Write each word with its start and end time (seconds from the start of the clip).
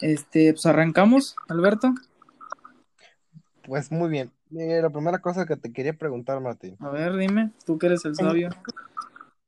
Este, 0.00 0.52
pues 0.52 0.66
arrancamos, 0.66 1.36
Alberto. 1.48 1.94
Pues 3.64 3.90
muy 3.90 4.08
bien. 4.08 4.32
Eh, 4.56 4.80
la 4.80 4.90
primera 4.90 5.20
cosa 5.20 5.44
que 5.44 5.56
te 5.56 5.72
quería 5.72 5.92
preguntar, 5.92 6.40
Martín. 6.40 6.76
A 6.80 6.88
ver, 6.88 7.16
dime, 7.16 7.52
tú 7.66 7.78
que 7.78 7.86
eres 7.86 8.04
el 8.04 8.14
sabio. 8.14 8.48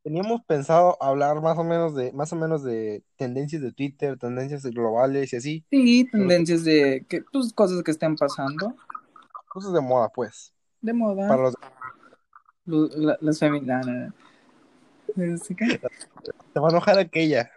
Teníamos 0.03 0.43
pensado 0.45 0.97
hablar 1.03 1.41
más 1.43 1.59
o 1.59 1.65
menos 1.65 1.95
de, 1.95 2.13
más 2.13 2.33
o 2.33 2.37
menos 2.37 2.63
de 2.63 3.03
tendencias 3.17 3.63
de 3.63 3.73
Twitter, 3.73 4.19
tendencias 4.19 4.65
globales 4.65 5.33
y 5.33 5.37
así. 5.37 5.65
Sí, 5.71 6.09
tendencias 6.11 6.65
de 6.65 7.05
que, 7.09 7.23
pues, 7.33 7.53
cosas 7.53 7.83
que 7.83 7.91
estén 7.91 8.17
pasando. 8.17 8.75
Cosas 9.49 9.73
de 9.73 9.81
moda, 9.81 10.09
pues. 10.09 10.53
De 10.81 10.93
moda. 10.93 11.29
Para 11.29 11.43
los... 11.43 11.55
La- 12.97 13.19
las 13.21 13.39
feminanas. 13.39 14.13
Te 15.15 16.61
va 16.61 16.69
a 16.69 16.71
enojar 16.71 16.99
aquella. 16.99 17.51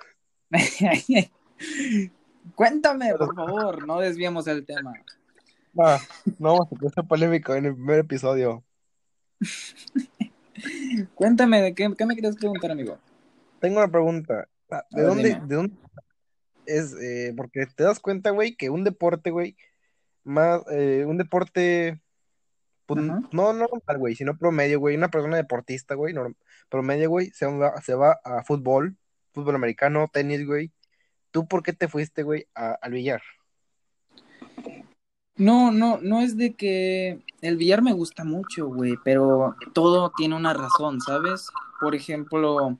Cuéntame, 2.55 3.14
por 3.16 3.36
favor, 3.36 3.88
no 3.88 4.00
desviemos 4.00 4.47
el 4.47 4.65
tema. 4.65 4.93
No, 5.74 5.84
no 6.39 6.51
vamos 6.54 6.68
a 6.71 6.75
empezar 6.75 7.07
polémico 7.07 7.56
en 7.56 7.65
el 7.65 7.74
primer 7.74 8.00
episodio. 8.00 8.64
Cuéntame, 11.15 11.61
¿de 11.61 11.74
qué, 11.74 11.92
qué 11.98 12.06
me 12.06 12.14
quieres 12.14 12.36
preguntar, 12.36 12.71
amigo? 12.71 12.98
Tengo 13.60 13.79
una 13.79 13.87
pregunta. 13.87 14.48
¿De 14.70 14.75
A 14.78 14.84
ver, 14.92 15.06
dónde, 15.06 15.42
de 15.48 15.56
dónde 15.56 15.75
es? 16.65 16.93
eh, 16.93 17.34
porque 17.36 17.65
te 17.65 17.84
das 17.84 18.00
cuenta, 18.00 18.32
güey, 18.32 18.56
que 18.56 18.70
un 18.70 18.84
deporte, 18.84 19.32
güey, 19.32 19.56
más, 20.23 20.62
eh, 20.71 21.06
un 21.07 21.18
deporte, 21.18 22.01
pues, 22.86 23.04
Ajá. 23.04 23.21
no 23.32 23.54
no 23.54 23.68
normal, 23.68 23.98
güey, 23.98 24.15
sino 24.15 24.37
promedio, 24.37 24.79
güey, 24.79 24.96
una 24.96 25.10
persona 25.10 25.37
deportista, 25.37 25.96
güey, 25.96 26.14
promedio, 26.70 27.10
güey, 27.10 27.32
se 27.32 27.46
va, 27.46 27.82
se 27.82 27.96
va 27.96 28.20
a 28.23 28.43
fútbol, 28.43 28.98
fútbol 29.34 29.56
americano, 29.56 30.10
tenis, 30.12 30.46
güey. 30.46 30.71
¿Tú 31.33 31.47
por 31.47 31.64
qué 31.64 31.73
te 31.73 31.87
fuiste, 31.87 32.22
güey, 32.22 32.45
a- 32.53 32.78
al 32.80 32.92
billar? 32.92 33.23
No, 35.36 35.72
no, 35.72 35.98
no 36.00 36.20
es 36.20 36.38
de 36.38 36.53
que 36.53 37.23
el 37.42 37.58
billar 37.58 37.81
me 37.81 37.92
gusta 37.92 38.23
mucho, 38.23 38.67
güey, 38.67 38.94
pero 39.03 39.56
todo 39.73 40.11
tiene 40.16 40.36
una 40.36 40.54
razón, 40.54 41.02
¿sabes? 41.02 41.50
Por 41.81 41.95
ejemplo, 41.95 42.78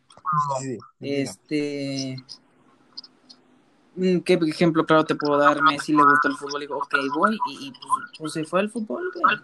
Sí, 0.62 0.78
este, 1.02 2.24
mm, 3.96 4.20
¿qué 4.20 4.34
ejemplo 4.34 4.86
claro 4.86 5.04
te 5.04 5.16
puedo 5.16 5.36
dar? 5.36 5.60
Messi 5.64 5.94
le 5.94 6.04
gustó 6.04 6.28
el 6.28 6.36
fútbol, 6.36 6.62
y 6.62 6.68
digo, 6.68 6.78
ok, 6.78 6.96
voy, 7.16 7.40
y, 7.48 7.68
y, 7.68 7.72
pues, 7.72 8.12
pues 8.20 8.34
se 8.34 8.46
fue 8.46 8.60
al 8.60 8.70
fútbol, 8.70 9.10
güey. 9.16 9.36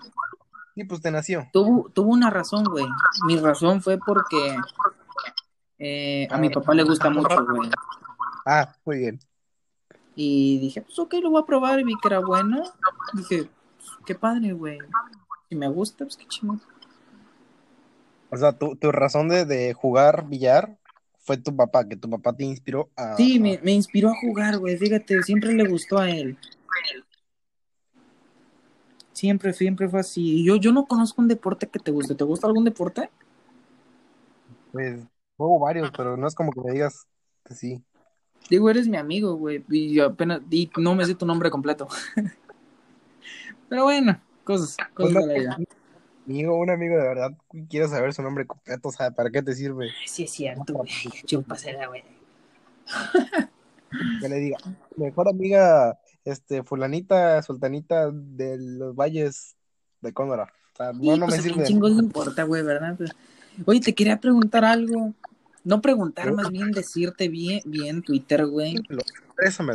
Sí, 0.75 0.83
pues 0.83 1.01
te 1.01 1.09
nació. 1.09 1.49
Tuvo, 1.51 1.89
tuvo 1.89 2.11
una 2.11 2.29
razón, 2.29 2.63
güey. 2.63 2.85
Mi 3.25 3.37
razón 3.37 3.81
fue 3.81 3.97
porque 3.97 4.55
eh, 5.79 6.27
a 6.29 6.37
mi 6.37 6.51
papá 6.51 6.75
le 6.75 6.83
gusta 6.83 7.09
mucho, 7.09 7.43
güey. 7.43 7.71
Ah, 8.51 8.75
muy 8.83 8.97
bien. 8.97 9.19
Y 10.15 10.57
dije, 10.57 10.81
pues 10.81 10.97
ok, 10.97 11.13
lo 11.21 11.29
voy 11.29 11.43
a 11.43 11.45
probar 11.45 11.79
y 11.79 11.83
vi 11.83 11.93
que 12.01 12.07
era 12.07 12.19
bueno. 12.19 12.63
Dije, 13.13 13.47
qué 14.07 14.15
padre, 14.15 14.53
güey. 14.53 14.79
Si 15.49 15.55
me 15.55 15.67
gusta, 15.67 16.03
pues 16.05 16.17
qué 16.17 16.25
chingón. 16.25 16.59
O 18.31 18.37
sea, 18.37 18.57
tu, 18.57 18.75
tu 18.75 18.91
razón 18.91 19.29
de, 19.29 19.45
de 19.45 19.73
jugar 19.73 20.27
billar 20.27 20.79
fue 21.19 21.37
tu 21.37 21.55
papá, 21.55 21.87
que 21.87 21.95
tu 21.95 22.09
papá 22.09 22.35
te 22.35 22.43
inspiró 22.43 22.89
a... 22.97 23.15
Sí, 23.15 23.39
me, 23.39 23.59
me 23.61 23.71
inspiró 23.71 24.09
a 24.09 24.15
jugar, 24.19 24.57
güey. 24.57 24.77
Fíjate, 24.77 25.21
siempre 25.21 25.53
le 25.53 25.67
gustó 25.67 25.99
a 25.99 26.09
él. 26.09 26.35
Siempre, 29.13 29.53
siempre 29.53 29.87
fue 29.89 29.99
así. 29.99 30.43
Yo, 30.43 30.55
yo 30.55 30.71
no 30.71 30.87
conozco 30.87 31.21
un 31.21 31.27
deporte 31.27 31.67
que 31.67 31.77
te 31.77 31.91
guste. 31.91 32.15
¿Te 32.15 32.23
gusta 32.23 32.47
algún 32.47 32.63
deporte? 32.63 33.11
Pues 34.71 35.01
juego 35.37 35.59
varios, 35.59 35.91
pero 35.95 36.17
no 36.17 36.27
es 36.27 36.33
como 36.33 36.51
que 36.51 36.61
me 36.61 36.71
digas 36.71 37.05
que 37.45 37.53
sí. 37.53 37.83
Digo, 38.49 38.69
eres 38.69 38.87
mi 38.87 38.97
amigo, 38.97 39.35
güey. 39.35 39.63
Y 39.69 39.93
yo 39.93 40.05
apenas, 40.07 40.41
y 40.49 40.69
no 40.77 40.95
me 40.95 41.05
sé 41.05 41.15
tu 41.15 41.25
nombre 41.25 41.49
completo. 41.51 41.87
Pero 43.69 43.83
bueno, 43.83 44.19
cosas, 44.43 44.75
Pues 44.95 45.13
cosas 45.13 45.13
no, 45.13 45.19
de 45.21 45.27
la 45.27 45.39
vida. 45.57 45.57
amigo, 46.25 46.57
un 46.57 46.69
amigo 46.71 46.95
de 46.97 47.03
verdad 47.03 47.31
quiere 47.69 47.87
saber 47.87 48.13
su 48.13 48.21
nombre 48.23 48.45
completo, 48.47 48.89
o 48.89 48.91
sea, 48.91 49.11
¿para 49.11 49.29
qué 49.29 49.41
te 49.43 49.53
sirve? 49.53 49.89
Sí, 50.07 50.23
es 50.23 50.31
cierto, 50.31 50.73
güey. 50.73 50.89
Chúpasela, 51.25 51.87
güey. 51.87 52.03
Que 54.21 54.29
le 54.29 54.35
diga, 54.37 54.57
mejor 54.97 55.27
amiga, 55.29 55.99
este, 56.25 56.63
fulanita, 56.63 57.41
sultanita 57.43 58.11
de 58.11 58.57
los 58.59 58.95
valles 58.95 59.55
de 60.01 60.13
Cóndora. 60.13 60.51
O 60.73 60.77
sea, 60.77 60.93
no, 60.93 61.03
Y 61.03 61.19
no 61.19 61.25
pues 61.27 61.37
me 61.37 61.43
quién 61.43 61.53
sirve. 61.55 61.67
chingos 61.67 61.91
le 61.91 61.99
importa, 62.03 62.43
güey, 62.43 62.63
¿verdad? 62.63 62.95
Pues, 62.97 63.11
Oye, 63.65 63.81
te 63.81 63.93
quería 63.93 64.19
preguntar 64.19 64.63
algo. 64.65 65.13
No 65.69 65.81
preguntar, 65.81 66.33
más 66.33 66.49
bien 66.49 66.71
decirte 66.71 67.29
bien, 67.29 67.61
bien 67.63 68.01
Twitter, 68.01 68.45
güey. 68.47 68.75
Lo-. 68.87 69.01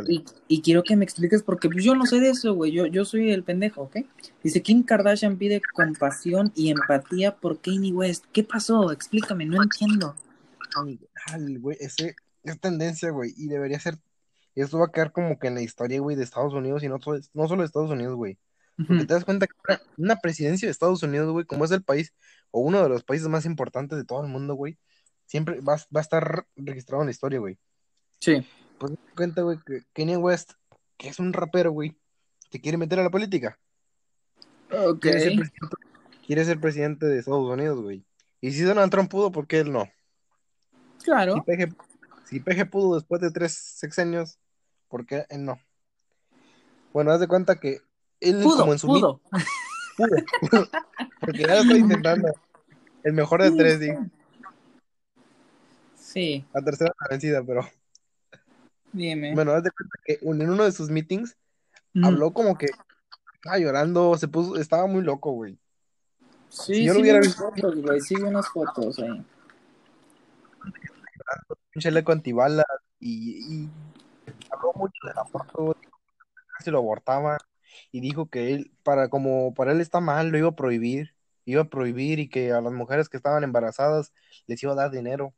Y, 0.09 0.25
y 0.49 0.61
quiero 0.61 0.83
que 0.83 0.95
me 0.97 1.05
expliques 1.05 1.41
porque 1.41 1.69
pues, 1.69 1.85
yo 1.85 1.95
no 1.95 2.05
sé 2.05 2.19
de 2.19 2.31
eso, 2.31 2.53
güey. 2.53 2.73
Yo, 2.73 2.85
yo 2.85 3.05
soy 3.05 3.31
el 3.31 3.43
pendejo, 3.43 3.83
¿ok? 3.83 3.97
Dice, 4.43 4.61
Kim 4.61 4.83
Kardashian 4.83 5.37
pide 5.37 5.61
compasión 5.73 6.51
y 6.53 6.69
empatía 6.69 7.35
por 7.37 7.61
Kanye 7.61 7.93
West. 7.93 8.25
¿Qué 8.33 8.43
pasó? 8.43 8.91
Explícame, 8.91 9.45
no 9.45 9.63
entiendo. 9.63 10.15
Ay, 10.83 10.99
ay, 11.27 11.55
güey, 11.55 11.77
ese 11.79 12.15
es 12.43 12.59
tendencia, 12.59 13.09
güey, 13.11 13.33
y 13.37 13.47
debería 13.47 13.79
ser, 13.79 13.97
esto 14.53 14.77
va 14.77 14.87
a 14.87 14.91
quedar 14.91 15.13
como 15.13 15.39
que 15.39 15.47
en 15.47 15.55
la 15.55 15.61
historia, 15.61 16.01
güey, 16.01 16.17
de 16.17 16.23
Estados 16.23 16.53
Unidos 16.53 16.83
y 16.83 16.89
no, 16.89 16.99
solo- 17.01 17.21
no 17.33 17.47
solo 17.47 17.61
de 17.61 17.67
Estados 17.67 17.89
Unidos, 17.89 18.15
güey. 18.15 18.37
Porque 18.85 19.05
te 19.05 19.13
das 19.13 19.23
cuenta 19.23 19.47
que 19.47 19.53
una 19.95 20.17
presidencia 20.17 20.67
de 20.67 20.71
Estados 20.73 21.01
Unidos, 21.01 21.31
güey, 21.31 21.45
como 21.45 21.63
es 21.63 21.71
el 21.71 21.81
país, 21.81 22.13
o 22.51 22.59
uno 22.59 22.83
de 22.83 22.89
los 22.89 23.05
países 23.05 23.29
más 23.29 23.45
importantes 23.45 23.97
de 23.97 24.03
todo 24.03 24.21
el 24.21 24.29
mundo, 24.29 24.55
güey, 24.55 24.77
siempre 25.25 25.59
va, 25.61 25.75
va 25.75 25.99
a 25.99 26.01
estar 26.01 26.45
registrado 26.55 27.01
en 27.03 27.07
la 27.07 27.11
historia, 27.11 27.39
güey. 27.39 27.57
Sí. 28.19 28.45
Pues 28.77 28.93
cuenta, 29.15 29.41
güey, 29.41 29.57
que 29.65 29.83
Kanye 29.93 30.17
West, 30.17 30.53
que 30.97 31.09
es 31.09 31.19
un 31.19 31.33
rapero, 31.33 31.71
güey, 31.71 31.95
te 32.49 32.59
quiere 32.61 32.77
meter 32.77 32.99
a 32.99 33.03
la 33.03 33.09
política. 33.09 33.57
Ok. 34.71 35.01
Quiere 35.01 35.19
ser 35.19 35.35
presidente, 35.35 35.75
quiere 36.25 36.45
ser 36.45 36.59
presidente 36.59 37.05
de 37.05 37.19
Estados 37.19 37.49
Unidos, 37.49 37.81
güey. 37.81 38.03
Y 38.41 38.51
si 38.51 38.63
Donald 38.63 38.91
Trump 38.91 39.09
pudo, 39.09 39.31
¿por 39.31 39.47
qué 39.47 39.59
él 39.59 39.71
no? 39.71 39.85
Si 40.97 41.05
Claro. 41.05 41.43
Si 42.25 42.39
PG 42.39 42.69
pudo 42.69 42.95
después 42.95 43.21
de 43.21 43.31
tres 43.31 43.53
sexenios, 43.53 44.39
¿por 44.87 45.05
qué 45.05 45.25
él 45.29 45.45
no? 45.45 45.59
Bueno, 46.91 47.11
haz 47.11 47.19
de 47.19 47.27
cuenta 47.27 47.59
que 47.59 47.81
él 48.19 48.41
Pudo, 48.41 48.59
como 48.59 48.73
en 48.73 48.79
su 48.79 48.87
pudo. 48.87 49.21
pudo, 49.97 50.67
porque 51.19 51.39
ya 51.39 51.55
lo 51.55 51.61
estoy 51.61 51.79
intentando. 51.79 52.33
El 53.03 53.13
mejor 53.13 53.43
de 53.43 53.51
tres, 53.51 53.79
digo. 53.79 54.05
Sí, 56.15 56.45
La 56.53 56.61
tercera 56.61 56.93
la 56.97 57.07
vencida, 57.09 57.43
pero 57.43 57.67
dime. 58.93 59.35
bueno, 59.35 59.51
haz 59.51 59.63
de 59.63 59.71
cuenta 59.71 59.97
que 60.05 60.19
en 60.21 60.49
uno 60.49 60.63
de 60.63 60.71
sus 60.71 60.89
meetings 60.89 61.35
habló 62.01 62.31
como 62.31 62.57
que 62.57 62.67
estaba 63.33 63.57
llorando, 63.59 64.17
se 64.17 64.29
puso, 64.29 64.55
estaba 64.55 64.87
muy 64.87 65.03
loco, 65.03 65.31
güey. 65.33 65.59
Sí, 66.47 66.75
si 66.75 66.85
yo 66.85 66.93
lo 66.93 66.99
sí, 66.99 67.01
hubiera 67.01 67.19
vi 67.19 67.27
visto- 67.27 67.43
fotos, 67.43 67.75
güey. 67.81 67.99
Sí, 67.99 68.15
vi 68.15 68.21
unas 68.21 68.47
fotos 68.47 68.97
ahí. 68.99 69.25
Un 71.75 71.81
chaleco 71.81 72.13
antibalas 72.13 72.65
y, 72.97 73.65
y 73.65 73.69
habló 74.51 74.71
mucho 74.75 74.95
del 75.05 75.17
aborto, 75.17 75.75
casi 76.57 76.71
lo 76.71 76.77
abortaban 76.77 77.39
y 77.91 77.99
dijo 77.99 78.29
que 78.29 78.53
él, 78.53 78.71
para 78.83 79.09
como 79.09 79.53
para 79.53 79.73
él 79.73 79.81
está 79.81 79.99
mal, 79.99 80.29
lo 80.29 80.37
iba 80.37 80.47
a 80.47 80.55
prohibir, 80.55 81.13
iba 81.43 81.63
a 81.63 81.69
prohibir 81.69 82.19
y 82.19 82.29
que 82.29 82.53
a 82.53 82.61
las 82.61 82.71
mujeres 82.71 83.09
que 83.09 83.17
estaban 83.17 83.43
embarazadas 83.43 84.13
les 84.47 84.63
iba 84.63 84.71
a 84.71 84.75
dar 84.75 84.91
dinero. 84.91 85.33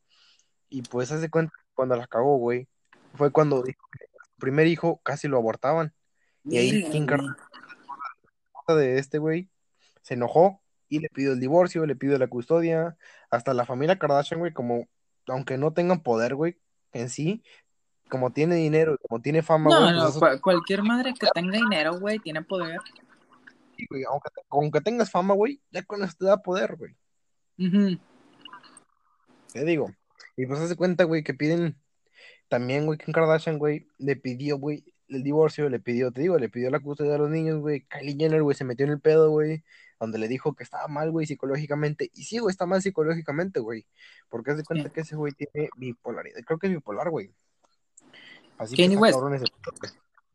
Y 0.70 0.82
pues 0.84 1.12
hace 1.12 1.30
cuenta 1.30 1.54
cuando 1.74 1.96
la 1.96 2.08
cagó, 2.08 2.38
güey, 2.38 2.68
fue 3.16 3.32
cuando 3.32 3.62
dijo 3.64 3.88
que 3.98 4.06
su 4.24 4.36
primer 4.40 4.68
hijo 4.68 5.00
casi 5.04 5.28
lo 5.28 5.38
abortaban. 5.38 5.94
Y 6.44 6.58
ahí 6.58 6.90
Kim. 6.92 7.06
Kardashian 7.06 7.36
de 8.68 9.00
este 9.00 9.18
güey 9.18 9.50
se 10.02 10.16
enojó 10.16 10.62
y 10.90 11.00
le 11.00 11.10
pidió 11.10 11.34
el 11.34 11.40
divorcio, 11.40 11.86
le 11.86 11.96
pidió 11.96 12.18
la 12.18 12.28
custodia, 12.28 12.98
hasta 13.30 13.54
la 13.54 13.66
familia 13.66 13.98
Kardashian, 14.00 14.40
güey, 14.40 14.54
como 14.54 14.88
aunque 15.28 15.58
no 15.58 15.74
tengan 15.74 16.02
poder, 16.02 16.36
güey, 16.36 16.58
en 16.94 17.10
sí, 17.10 17.44
como 18.10 18.32
tiene 18.32 18.56
dinero, 18.56 18.98
como 19.08 19.22
tiene 19.22 19.42
fama, 19.42 19.70
No, 19.70 19.80
güey, 19.82 19.92
pues 19.94 20.04
no, 20.04 20.10
eso 20.10 20.20
cua- 20.20 20.42
cualquier 20.42 20.84
madre 20.84 21.14
que 21.14 21.28
tenga 21.34 21.58
dinero, 21.58 22.00
güey, 22.00 22.20
tiene 22.20 22.42
poder. 22.42 22.80
sí, 23.76 23.86
güey, 23.90 24.04
aunque, 24.10 24.30
aunque 24.50 24.82
tengas 24.82 25.12
fama, 25.12 25.34
güey, 25.34 25.62
ya 25.72 25.84
con 25.84 26.02
eso 26.04 26.14
te 26.18 26.26
da 26.26 26.38
poder, 26.38 26.78
güey. 26.78 26.96
Te 29.52 29.66
digo. 29.66 29.92
Y 30.38 30.46
pues 30.46 30.60
hace 30.62 30.76
cuenta, 30.78 31.04
güey, 31.04 31.24
que 31.24 31.34
piden 31.34 31.78
también, 32.48 32.86
güey, 32.86 32.98
Kim 32.98 33.14
Kardashian, 33.14 33.58
güey, 33.58 33.88
le 33.98 34.16
pidió, 34.16 34.58
güey, 34.58 34.86
el 35.10 35.24
divorcio, 35.24 35.68
le 35.70 35.80
pidió, 35.80 36.12
te 36.12 36.22
digo, 36.22 36.38
le 36.38 36.48
pidió 36.50 36.70
la 36.70 36.80
custodia 36.80 37.14
de 37.14 37.18
los 37.18 37.30
niños, 37.30 37.60
güey. 37.60 37.82
Kylie 37.88 38.16
Jenner, 38.18 38.44
güey, 38.44 38.56
se 38.56 38.64
metió 38.64 38.86
en 38.86 38.92
el 38.94 39.02
pedo, 39.02 39.30
güey, 39.32 39.64
donde 40.00 40.18
le 40.20 40.28
dijo 40.28 40.54
que 40.54 40.64
estaba 40.64 40.88
mal, 40.88 41.12
güey, 41.12 41.26
psicológicamente. 41.26 42.10
Y 42.14 42.24
sí, 42.24 42.38
güey, 42.38 42.52
está 42.52 42.66
mal 42.66 42.82
psicológicamente, 42.82 43.60
güey. 43.60 43.86
Porque 44.30 44.52
hace 44.52 44.64
cuenta 44.64 44.90
Sí. 44.90 44.94
que 44.94 45.02
ese 45.02 45.16
güey 45.16 45.34
tiene 45.34 45.70
bipolaridad. 45.76 46.40
Creo 46.46 46.60
que 46.60 46.68
es 46.68 46.74
bipolar, 46.74 47.10
güey. 47.10 47.34
Así 48.58 48.76
Kanye 48.76 48.96
que 48.96 48.98
West. 48.98 49.20
ese. 49.36 49.46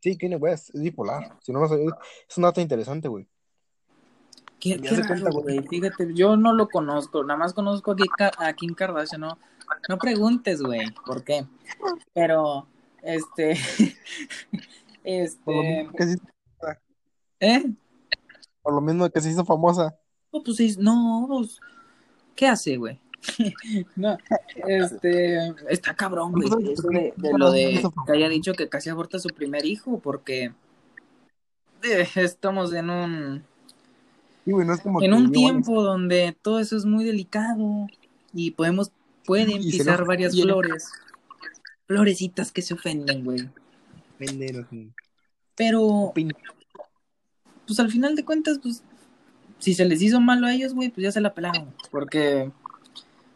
Sí, 0.01 0.17
Kanye 0.17 0.35
West, 0.35 0.75
es 0.75 0.81
bipolar. 0.81 1.37
Si 1.41 1.51
no, 1.53 1.59
no 1.59 1.67
sabía, 1.67 1.89
es 2.29 2.37
un 2.37 2.43
dato 2.43 2.59
interesante, 2.61 3.07
güey. 3.07 3.27
Qué, 4.63 4.79
qué 4.79 4.95
raro, 4.95 5.41
güey. 5.41 5.61
Fíjate, 5.67 6.13
yo 6.13 6.37
no 6.37 6.53
lo 6.53 6.69
conozco. 6.69 7.21
Nada 7.25 7.37
más 7.37 7.53
conozco 7.53 7.91
a, 7.91 7.95
Kim 7.97 8.07
a 8.37 8.53
Kim 8.53 8.73
Kardashian. 8.73 9.19
No, 9.19 9.37
no 9.89 9.97
preguntes, 9.97 10.61
güey, 10.61 10.89
por 11.05 11.21
qué. 11.25 11.45
Pero, 12.13 12.65
este, 13.01 13.57
Este, 15.03 15.89
que 15.97 16.03
se 16.05 16.13
hizo, 16.13 16.23
¿eh? 17.41 17.73
por 18.61 18.73
lo 18.73 18.79
mismo 18.79 19.09
que 19.09 19.19
se 19.19 19.31
hizo 19.31 19.43
famosa. 19.43 19.99
No, 20.31 20.41
pues 20.41 20.55
sí, 20.55 20.77
no, 20.79 21.25
pues, 21.27 21.59
¿qué 22.33 22.47
hace, 22.47 22.77
güey? 22.77 23.01
no, 23.97 24.17
este, 24.65 25.53
está 25.67 25.93
cabrón, 25.93 26.31
güey, 26.31 26.71
eso 26.71 26.87
de, 26.87 27.13
de 27.17 27.37
lo 27.37 27.51
de 27.51 27.83
que 28.05 28.13
haya 28.13 28.29
dicho 28.29 28.53
que 28.53 28.69
casi 28.69 28.89
aborta 28.89 29.17
a 29.17 29.19
su 29.19 29.27
primer 29.27 29.65
hijo, 29.65 29.99
porque 29.99 30.53
eh, 31.83 32.07
estamos 32.15 32.71
en 32.73 32.89
un, 32.89 33.43
Sí, 34.45 34.51
güey, 34.51 34.67
no 34.67 34.73
es 34.73 34.81
como 34.81 35.01
en 35.01 35.11
que 35.11 35.17
un 35.17 35.31
tiempo 35.31 35.81
donde 35.83 36.35
todo 36.41 36.59
eso 36.59 36.75
es 36.75 36.85
muy 36.85 37.05
delicado 37.05 37.87
y 38.33 38.51
podemos, 38.51 38.91
pueden 39.25 39.51
Y 39.51 39.71
pisar 39.71 40.05
varias 40.05 40.33
flores, 40.39 40.91
florecitas 41.87 42.51
que 42.51 42.61
se 42.61 42.73
ofenden, 42.73 43.23
güey, 43.23 43.49
pero, 45.55 46.13
pues 47.67 47.79
al 47.79 47.91
final 47.91 48.15
de 48.15 48.25
cuentas, 48.25 48.59
pues, 48.61 48.83
si 49.59 49.73
se 49.73 49.85
les 49.85 50.01
hizo 50.01 50.19
malo 50.19 50.47
a 50.47 50.53
ellos, 50.53 50.73
güey, 50.73 50.89
pues 50.89 51.03
ya 51.03 51.11
se 51.11 51.21
la 51.21 51.33
pelaron, 51.33 51.73
porque, 51.91 52.51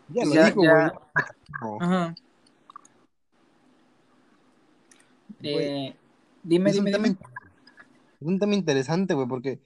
Ya 0.10 0.24
pues 0.24 0.28
lo 0.28 0.36
ya, 0.36 0.46
dijo, 0.46 0.64
ya, 0.64 0.90
güey. 0.90 0.92
No. 1.62 1.78
ajá. 1.82 2.16
Güey, 5.40 5.86
Eh, 5.90 5.96
dime, 6.44 6.70
es 6.72 6.78
un 6.80 6.86
dime, 6.86 6.92
tema, 6.92 7.08
dime. 7.10 7.20
es 8.20 8.28
un 8.28 8.40
tema 8.40 8.56
interesante, 8.56 9.14
güey, 9.14 9.28
porque, 9.28 9.60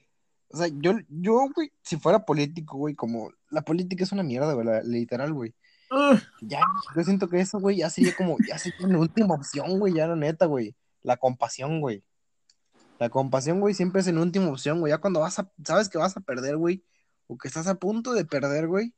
o 0.52 0.56
sea, 0.56 0.68
yo, 0.68 0.94
yo, 1.08 1.48
güey, 1.54 1.72
si 1.82 1.96
fuera 1.96 2.24
político, 2.24 2.76
güey, 2.78 2.94
como 2.94 3.32
la 3.50 3.62
política 3.62 4.04
es 4.04 4.12
una 4.12 4.22
mierda, 4.22 4.52
güey, 4.52 4.66
la- 4.66 4.82
literal, 4.82 5.32
güey. 5.32 5.54
Ugh. 5.90 6.20
Ya, 6.40 6.60
yo 6.96 7.04
siento 7.04 7.28
que 7.28 7.40
eso, 7.40 7.58
güey, 7.60 7.78
ya 7.78 7.90
sería 7.90 8.14
como, 8.16 8.36
ya 8.46 8.58
sería 8.58 8.86
una 8.86 8.98
última 8.98 9.34
opción, 9.34 9.78
güey, 9.78 9.94
ya 9.94 10.06
la 10.06 10.16
neta, 10.16 10.46
güey. 10.46 10.74
La 11.02 11.16
compasión, 11.16 11.80
güey. 11.80 12.02
La 12.98 13.08
compasión, 13.10 13.60
güey, 13.60 13.74
siempre 13.74 14.00
es 14.00 14.06
en 14.06 14.18
última 14.18 14.48
opción, 14.48 14.80
güey. 14.80 14.90
Ya 14.92 14.98
cuando 14.98 15.20
vas 15.20 15.38
a, 15.38 15.50
sabes 15.64 15.88
que 15.88 15.98
vas 15.98 16.16
a 16.16 16.20
perder, 16.20 16.56
güey, 16.56 16.84
o 17.26 17.36
que 17.36 17.48
estás 17.48 17.66
a 17.66 17.74
punto 17.74 18.12
de 18.12 18.24
perder, 18.24 18.68
güey, 18.68 18.94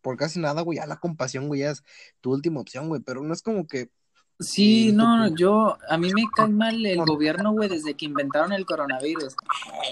por 0.00 0.16
casi 0.16 0.38
nada, 0.40 0.62
güey, 0.62 0.78
ya 0.78 0.86
la 0.86 0.96
compasión, 0.96 1.48
güey, 1.48 1.60
ya 1.60 1.70
es 1.70 1.82
tu 2.20 2.32
última 2.32 2.60
opción, 2.60 2.88
güey. 2.88 3.00
Pero 3.02 3.22
no 3.22 3.32
es 3.34 3.42
como 3.42 3.66
que, 3.66 3.90
Sí, 4.40 4.90
no, 4.92 5.28
yo, 5.34 5.78
a 5.88 5.96
mí 5.96 6.12
me 6.12 6.24
cae 6.34 6.48
mal 6.48 6.84
el 6.84 7.04
gobierno, 7.04 7.52
güey, 7.52 7.68
desde 7.68 7.94
que 7.94 8.06
inventaron 8.06 8.52
el 8.52 8.66
coronavirus. 8.66 9.36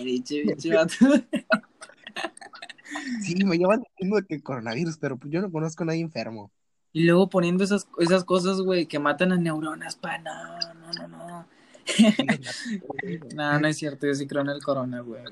Biche, 0.03 0.43
biche, 0.43 0.71
sí, 3.23 3.45
me 3.45 3.57
llevan 3.57 3.83
diciendo 3.83 4.21
que 4.27 4.35
el 4.35 4.43
coronavirus, 4.43 4.99
pero 4.99 5.17
pues 5.17 5.33
yo 5.33 5.41
no 5.41 5.51
conozco 5.51 5.85
a 5.85 5.87
nadie 5.87 6.01
enfermo. 6.01 6.51
Y 6.93 7.05
luego 7.05 7.31
poniendo 7.31 7.65
esas, 7.65 7.89
esas 7.99 8.25
cosas, 8.25 8.61
güey, 8.61 8.87
que 8.87 8.99
matan 8.99 9.33
a 9.33 9.37
neuronas, 9.37 9.97
pa, 9.97 10.19
no, 10.19 10.59
no, 10.75 10.93
no, 10.93 11.09
no. 11.09 11.47
No, 13.35 13.59
no 13.59 13.69
es 13.69 13.77
cierto, 13.77 14.07
yo 14.07 14.15
sí 14.15 14.27
creo 14.27 14.43
en 14.43 14.51
el 14.51 14.63
corona, 14.63 15.01
güey. 15.01 15.23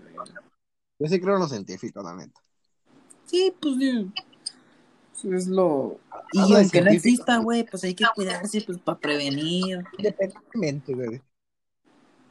Yo 0.98 1.06
sí 1.06 1.20
creo 1.20 1.34
en 1.34 1.40
los 1.40 1.50
científicos, 1.50 2.04
la 2.04 2.14
neta. 2.14 2.40
Sí, 3.24 3.54
pues, 3.60 3.76
es 5.24 5.46
lo... 5.48 5.98
Y 6.32 6.54
aunque 6.54 6.80
no 6.80 6.90
exista, 6.90 7.38
güey, 7.38 7.64
pues 7.64 7.82
hay 7.84 7.94
que 7.94 8.04
cuidarse, 8.14 8.62
pues, 8.62 8.78
para 8.78 8.98
prevenir. 8.98 9.82
Independientemente, 9.98 10.94
güey. 10.94 11.20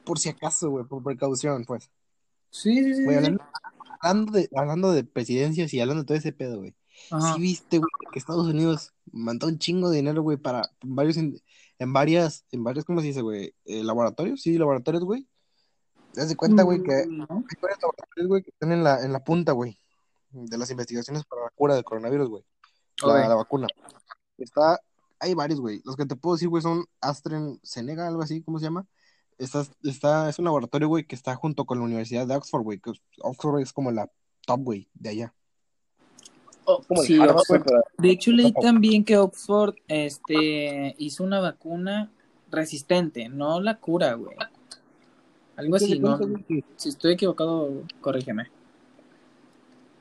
Por 0.06 0.20
si 0.20 0.30
acaso, 0.30 0.70
güey, 0.70 0.86
por 0.86 1.04
precaución, 1.04 1.66
pues. 1.66 1.90
Sí, 2.50 2.84
sí, 2.84 2.96
sí. 2.96 3.06
Sí. 3.06 3.14
hablando, 3.16 3.44
hablando 4.02 4.32
de, 4.32 4.50
hablando 4.56 4.92
de 4.94 5.04
presidencias 5.04 5.74
y 5.74 5.80
hablando 5.82 6.04
de 6.04 6.08
todo 6.08 6.18
ese 6.18 6.32
pedo, 6.32 6.60
güey. 6.60 6.76
Sí 7.10 7.42
viste, 7.42 7.78
güey, 7.78 7.90
que 8.12 8.20
Estados 8.20 8.48
Unidos 8.48 8.94
mandó 9.12 9.48
un 9.48 9.58
chingo 9.60 9.90
de 9.90 9.98
dinero, 9.98 10.22
güey, 10.22 10.38
para 10.38 10.70
en 10.82 10.96
varios, 10.96 11.18
in- 11.18 11.40
en 11.78 11.94
varias, 11.94 12.46
en 12.52 12.64
varios, 12.64 12.84
¿cómo 12.86 13.00
se 13.02 13.08
dice, 13.08 13.22
güey? 13.22 13.54
Eh, 13.66 13.84
laboratorios, 13.84 14.42
sí, 14.42 14.58
laboratorios, 14.58 15.04
güey. 15.04 15.28
Te 16.14 16.22
das 16.22 16.30
de 16.30 16.36
cuenta, 16.36 16.64
güey, 16.64 16.82
que 16.84 16.94
hay 16.94 17.08
Mm, 17.08 17.18
¿no? 17.20 17.28
varios 17.62 17.82
laboratorios, 17.82 18.28
güey, 18.28 18.44
que 18.44 18.50
están 18.50 18.72
en 18.72 18.84
la, 18.84 19.04
en 19.04 19.14
la 19.14 19.24
punta, 19.24 19.52
güey, 19.52 19.80
de 20.32 20.58
las 20.58 20.72
investigaciones 20.72 21.24
para 21.26 21.44
la 21.44 21.50
cura 21.52 21.76
del 21.76 21.84
coronavirus, 21.84 22.30
güey. 22.30 22.44
La, 23.04 23.36
vacuna. 23.36 23.68
Está, 24.38 24.80
hay 25.20 25.34
varios, 25.34 25.60
güey. 25.60 25.82
Los 25.86 25.96
que 25.96 26.06
te 26.06 26.16
puedo 26.16 26.36
decir, 26.36 26.50
güey, 26.50 26.62
son 26.64 26.86
AstraZeneca, 27.02 28.08
algo 28.08 28.22
así, 28.22 28.42
¿cómo 28.42 28.60
se 28.60 28.66
llama? 28.66 28.86
Está, 29.38 29.66
está, 29.84 30.30
es 30.30 30.40
un 30.40 30.46
laboratorio, 30.46 30.88
güey, 30.88 31.06
que 31.06 31.16
está 31.16 31.36
junto 31.36 31.66
con 31.66 31.80
la 31.80 31.86
Universidad 31.86 32.28
de 32.28 32.36
Oxford, 32.36 32.64
güey, 32.64 32.80
que 32.80 32.92
Oxford 33.22 33.62
es 33.62 33.72
como 33.72 33.92
la 33.92 34.10
top, 34.46 34.62
güey, 34.62 34.90
de 34.94 35.10
allá. 35.10 35.34
Oh, 36.66 36.84
sí, 37.04 37.18
Oxford. 37.18 37.64
pero- 37.64 37.84
De 37.98 38.10
hecho, 38.12 38.32
leí 38.32 38.52
también 38.54 39.04
que 39.04 39.18
Oxford 39.18 39.76
este, 39.88 40.94
hizo 40.98 41.24
una 41.24 41.40
vacuna 41.40 42.12
resistente, 42.52 43.30
no 43.30 43.62
la 43.62 43.80
cura, 43.80 44.14
güey. 44.14 44.36
Algo 45.56 45.78
¿Te 45.78 45.84
das 45.86 45.92
así, 45.92 46.00
¿no? 46.00 46.20
Si 46.76 46.90
estoy 46.90 47.14
equivocado, 47.14 47.84
corrígeme. 48.02 48.50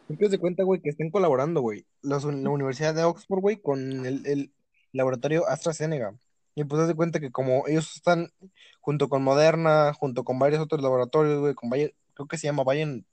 ¿Te 0.08 0.16
das 0.16 0.30
de 0.30 0.38
cuenta, 0.38 0.62
güey, 0.64 0.80
que 0.80 0.88
estén 0.90 1.10
colaborando, 1.10 1.60
güey? 1.60 1.84
La 2.02 2.16
Universidad 2.18 2.94
de 2.94 3.04
Oxford, 3.04 3.40
güey, 3.40 3.56
con 3.56 4.06
el, 4.06 4.26
el 4.26 4.52
laboratorio 4.92 5.46
AstraZeneca. 5.48 6.14
Y 6.54 6.64
pues 6.64 6.78
te 6.78 6.80
das 6.80 6.88
de 6.88 6.94
cuenta 6.94 7.20
que 7.20 7.30
como 7.30 7.64
ellos 7.68 7.94
están 7.94 8.30
junto 8.80 9.08
con 9.08 9.22
Moderna, 9.22 9.92
junto 9.92 10.24
con 10.24 10.38
varios 10.38 10.60
otros 10.60 10.82
laboratorios, 10.82 11.40
güey, 11.40 11.54
con 11.54 11.70
Bayer- 11.70 11.94
creo 12.14 12.26
que 12.26 12.38
se 12.38 12.46
llama 12.46 12.64
Bayen, 12.64 13.04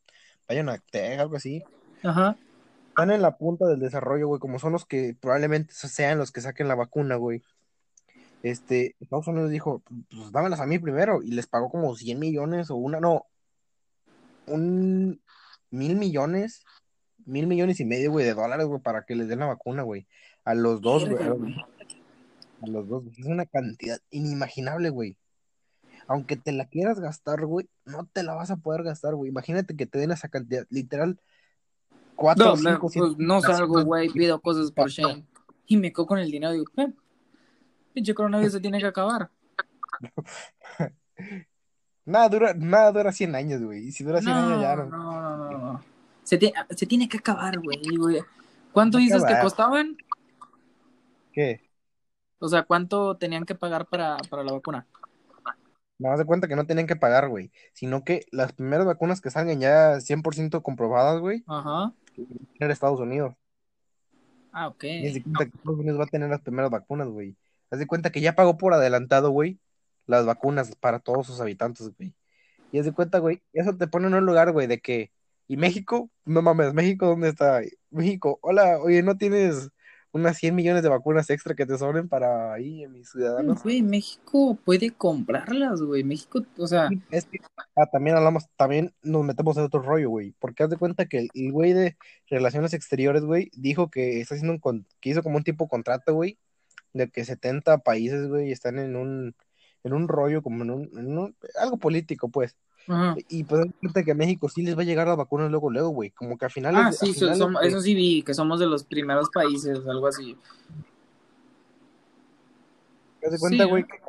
BioNTech, 0.50 1.20
algo 1.20 1.36
así. 1.36 1.64
Ajá. 2.04 2.38
Están 2.90 3.12
en 3.12 3.22
la 3.22 3.38
punta 3.38 3.68
del 3.68 3.80
desarrollo, 3.82 4.28
güey, 4.28 4.40
como 4.40 4.58
son 4.58 4.72
los 4.72 4.86
que 4.86 5.16
probablemente 5.20 5.74
sean 5.74 6.18
los 6.18 6.32
que 6.32 6.42
saquen 6.42 6.68
la 6.70 6.76
vacuna, 6.76 7.18
güey. 7.18 7.44
Este, 8.42 8.96
Estados 9.00 9.28
Unidos 9.28 9.52
dijo, 9.52 9.84
pues 10.10 10.32
dámelas 10.32 10.60
a 10.62 10.66
mí 10.66 10.80
primero, 10.80 11.22
y 11.22 11.32
les 11.32 11.46
pagó 11.46 11.70
como 11.70 11.96
100 11.96 12.18
millones 12.18 12.70
o 12.70 12.76
una, 12.76 13.00
no, 13.00 13.26
un 14.48 15.22
mil 15.72 15.96
millones, 15.98 16.64
mil 17.26 17.48
millones 17.48 17.80
y 17.80 17.86
medio, 17.86 18.12
güey, 18.12 18.26
de 18.26 18.34
dólares, 18.34 18.66
güey, 18.68 18.82
para 18.82 19.04
que 19.04 19.16
les 19.16 19.28
den 19.28 19.40
la 19.40 19.48
vacuna, 19.48 19.84
güey. 19.84 20.08
A 20.44 20.54
los 20.54 20.82
dos, 20.82 21.08
güey, 21.10 21.24
a 21.24 21.30
los, 22.68 22.88
dos, 22.88 23.04
güey. 23.04 23.16
Es 23.18 23.26
una 23.26 23.46
cantidad 23.46 24.00
inimaginable, 24.12 24.90
güey. 24.90 25.18
Aunque 26.08 26.36
te 26.36 26.52
la 26.52 26.66
quieras 26.66 27.00
gastar, 27.00 27.46
güey, 27.46 27.68
no 27.86 28.06
te 28.06 28.24
la 28.24 28.36
vas 28.36 28.52
a 28.52 28.58
poder 28.58 28.84
gastar, 28.84 29.16
güey. 29.16 29.30
Imagínate 29.30 29.76
que 29.76 29.86
te 29.86 29.98
den 29.98 30.12
esa 30.12 30.30
cantidad, 30.30 30.66
literal, 30.70 31.20
cuatro, 32.16 32.46
No, 32.46 32.58
cinco, 32.58 32.92
pues 32.94 33.18
no 33.18 33.42
salgo, 33.42 33.84
güey, 33.84 34.10
pido 34.10 34.40
cosas 34.40 34.72
por 34.72 34.90
Shane. 34.90 35.26
Y 35.66 35.78
me 35.78 35.92
quedo 35.92 36.06
con 36.06 36.20
el 36.20 36.30
dinero 36.30 36.54
y 36.54 36.60
digo, 36.60 36.72
eh, 36.78 36.94
pinche 37.94 38.14
coronavirus 38.14 38.54
se 38.54 38.60
tiene 38.60 38.80
que 38.80 38.86
acabar. 38.86 39.32
Nada 42.06 42.30
dura, 42.30 42.54
nada 42.54 42.92
dura 42.92 43.12
100 43.12 43.34
años, 43.34 43.64
güey. 43.64 43.88
Y 43.88 43.92
si 43.92 44.04
dura 44.04 44.22
100 44.22 44.32
No, 44.32 44.40
años 44.40 44.62
ya 44.62 44.76
no. 44.76 44.86
no, 44.86 45.22
no, 45.22 45.38
no. 45.38 45.45
Se, 46.26 46.38
ti- 46.38 46.52
se 46.76 46.86
tiene 46.86 47.08
que 47.08 47.18
acabar, 47.18 47.60
güey. 47.60 47.80
¿Cuánto 48.74 48.98
dices 48.98 49.24
que 49.24 49.40
costaban? 49.42 49.96
¿Qué? 51.32 51.62
O 52.40 52.50
sea, 52.50 52.64
¿cuánto 52.64 53.16
tenían 53.16 53.46
que 53.46 53.56
pagar 53.56 53.86
para, 53.86 54.18
para 54.30 54.44
la 54.44 54.52
vacuna? 54.52 54.86
Me 55.98 56.10
das 56.10 56.20
de 56.20 56.26
cuenta 56.26 56.48
que 56.50 56.58
no 56.58 56.66
tenían 56.66 56.88
que 56.88 56.98
pagar, 56.98 57.30
güey. 57.30 57.52
Sino 57.72 58.04
que 58.04 58.26
las 58.32 58.52
primeras 58.52 58.86
vacunas 58.86 59.22
que 59.22 59.30
salgan 59.32 59.62
ya 59.62 60.02
100% 60.02 60.62
comprobadas, 60.62 61.22
güey, 61.22 61.44
Ajá. 61.48 61.94
van 62.18 62.28
a 62.28 62.54
tener 62.58 62.72
Estados 62.72 63.00
Unidos. 63.00 63.34
Ah, 64.52 64.68
ok. 64.68 64.84
Y 64.84 65.14
de 65.14 65.24
cuenta 65.24 65.46
que 65.46 65.58
Estados 65.58 65.80
Unidos 65.80 66.00
va 66.00 66.04
a 66.04 66.08
tener 66.08 66.30
las 66.30 66.42
primeras 66.42 66.72
vacunas, 66.72 67.08
güey. 67.08 67.38
Haz 67.72 67.80
de 67.80 67.88
cuenta 67.88 68.10
que 68.12 68.22
ya 68.22 68.36
pagó 68.36 68.58
por 68.58 68.74
adelantado, 68.74 69.30
güey, 69.30 69.60
las 70.06 70.26
vacunas 70.26 70.76
para 70.76 71.00
todos 71.00 71.28
sus 71.28 71.40
habitantes, 71.40 71.94
güey. 71.98 72.14
Y 72.72 72.80
haz 72.80 72.86
de 72.86 72.94
cuenta, 72.94 73.20
güey, 73.20 73.42
eso 73.54 73.76
te 73.78 73.88
pone 73.88 74.08
en 74.08 74.16
un 74.16 74.26
lugar, 74.26 74.52
güey, 74.52 74.68
de 74.68 74.80
que. 74.82 75.12
¿Y 75.48 75.58
México? 75.58 76.10
No 76.26 76.42
mames, 76.42 76.74
¿México 76.74 77.06
dónde 77.06 77.30
está? 77.30 77.62
México, 77.92 78.40
hola, 78.42 78.80
oye, 78.80 79.04
¿no 79.04 79.16
tienes 79.18 79.70
unas 80.12 80.38
100 80.38 80.56
millones 80.56 80.82
de 80.82 80.90
vacunas 80.90 81.30
extra 81.30 81.56
que 81.56 81.66
te 81.66 81.78
sobren 81.78 82.08
para 82.08 82.54
ahí, 82.54 82.84
en 82.84 82.94
mis 82.94 83.10
ciudadanos? 83.12 83.62
Güey, 83.62 83.82
México 83.82 84.58
puede 84.64 84.92
comprarlas, 84.92 85.82
güey. 85.82 86.04
México, 86.04 86.42
o 86.58 86.68
sea, 86.68 86.90
Es 87.12 87.26
que 87.26 87.40
ah, 87.76 87.86
también 87.92 88.16
hablamos, 88.16 88.46
también 88.56 88.94
nos 89.04 89.26
metemos 89.26 89.58
en 89.58 89.64
otro 89.64 89.82
rollo, 89.82 90.10
güey. 90.10 90.34
Porque 90.40 90.64
haz 90.64 90.70
de 90.70 90.78
cuenta 90.78 91.06
que 91.06 91.28
el, 91.34 91.52
güey 91.52 91.74
de 91.74 91.98
Relaciones 92.30 92.74
Exteriores, 92.74 93.24
güey, 93.24 93.52
dijo 93.54 93.90
que 93.92 94.22
está 94.22 94.36
haciendo 94.36 94.54
un 94.54 94.60
con- 94.60 94.88
que 95.02 95.10
hizo 95.10 95.22
como 95.22 95.38
un 95.38 95.44
tipo 95.44 95.66
de 95.66 95.70
contrato, 95.70 96.14
güey, 96.14 96.40
de 96.94 97.10
que 97.10 97.26
70 97.26 97.80
países, 97.80 98.28
güey, 98.28 98.52
están 98.54 98.80
en 98.80 98.96
un, 98.96 99.36
en 99.84 99.94
un 99.94 100.08
rollo, 100.08 100.42
como 100.42 100.64
en 100.64 100.72
un, 100.72 100.84
en 100.98 101.18
un- 101.18 101.36
algo 101.60 101.78
político, 101.78 102.30
pues. 102.30 102.56
Ajá. 102.88 103.16
Y 103.30 103.44
pues 103.44 103.66
que 104.04 104.12
a 104.12 104.16
México 104.16 104.50
sí 104.50 104.64
les 104.64 104.78
va 104.78 104.82
a 104.82 104.86
llegar 104.86 105.08
las 105.08 105.18
vacunas 105.18 105.50
luego, 105.50 105.70
luego, 105.70 105.90
güey. 105.90 106.10
Como 106.12 106.38
que 106.38 106.46
a 106.46 106.50
finales, 106.50 106.82
Ah, 106.84 106.92
sí, 106.92 107.14
finales 107.14 107.42
eso 107.64 107.82
sí 107.82 107.96
vi, 107.96 108.24
que 108.24 108.34
somos 108.34 108.60
de 108.60 108.68
los 108.68 108.84
primeros 108.84 109.30
países, 109.30 109.80
algo 109.88 110.08
así. 110.08 110.38
haz 113.26 113.32
de 113.32 113.40
cuenta, 113.40 113.66
güey, 113.66 113.84
que 113.84 114.00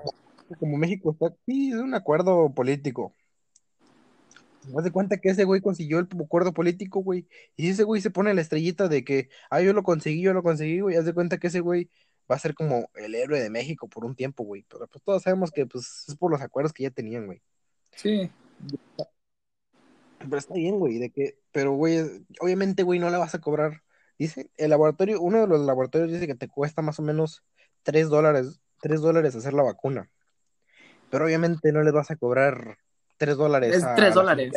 como, 0.58 0.76
México 0.76 1.10
está, 1.10 1.34
sí, 1.46 1.70
es 1.70 1.78
un 1.78 1.94
acuerdo 1.94 2.50
político. 2.50 3.12
Haz 4.76 4.84
de 4.84 4.90
cuenta 4.90 5.16
que 5.18 5.28
ese 5.28 5.44
güey 5.44 5.60
consiguió 5.60 5.98
el 5.98 6.08
acuerdo 6.24 6.52
político, 6.52 7.00
güey. 7.00 7.26
Y 7.56 7.68
ese 7.68 7.84
güey 7.84 8.00
se 8.00 8.10
pone 8.10 8.34
la 8.34 8.40
estrellita 8.40 8.88
de 8.88 9.04
que, 9.04 9.28
ah, 9.50 9.60
yo 9.60 9.72
lo 9.72 9.82
conseguí, 9.82 10.22
yo 10.22 10.32
lo 10.32 10.42
conseguí, 10.42 10.80
güey. 10.80 10.96
Haz 10.96 11.04
de 11.04 11.14
cuenta 11.14 11.38
que 11.38 11.46
ese 11.46 11.60
güey 11.60 11.88
va 12.30 12.36
a 12.36 12.40
ser 12.40 12.54
como 12.54 12.90
el 12.94 13.14
héroe 13.14 13.40
de 13.40 13.50
México 13.50 13.88
por 13.88 14.04
un 14.04 14.16
tiempo, 14.16 14.44
güey. 14.44 14.64
Pero 14.68 14.88
pues 14.88 15.02
todos 15.04 15.22
sabemos 15.22 15.50
que 15.50 15.66
pues 15.66 16.04
es 16.08 16.16
por 16.16 16.30
los 16.30 16.40
acuerdos 16.40 16.72
que 16.72 16.82
ya 16.82 16.90
tenían, 16.90 17.26
güey. 17.26 17.40
Sí. 17.94 18.30
Pero 20.18 20.38
está 20.38 20.54
bien, 20.54 20.78
güey, 20.78 20.98
de 20.98 21.10
que, 21.10 21.38
pero, 21.52 21.72
güey, 21.72 22.26
obviamente, 22.40 22.82
güey, 22.82 22.98
no 22.98 23.10
le 23.10 23.16
vas 23.16 23.34
a 23.34 23.40
cobrar. 23.40 23.82
Dice, 24.18 24.50
el 24.56 24.70
laboratorio, 24.70 25.20
uno 25.20 25.40
de 25.40 25.46
los 25.46 25.60
laboratorios 25.60 26.10
dice 26.10 26.26
que 26.26 26.34
te 26.34 26.48
cuesta 26.48 26.82
más 26.82 26.98
o 26.98 27.02
menos 27.02 27.44
3 27.82 28.08
dólares, 28.08 28.60
3 28.80 29.00
dólares 29.00 29.36
hacer 29.36 29.52
la 29.52 29.62
vacuna. 29.62 30.10
Pero 31.10 31.26
obviamente 31.26 31.70
no 31.72 31.82
les 31.82 31.92
vas 31.92 32.10
a 32.10 32.16
cobrar 32.16 32.78
3 33.18 33.36
dólares. 33.36 33.76
Es 33.76 33.94
3 33.94 34.14
dólares. 34.14 34.52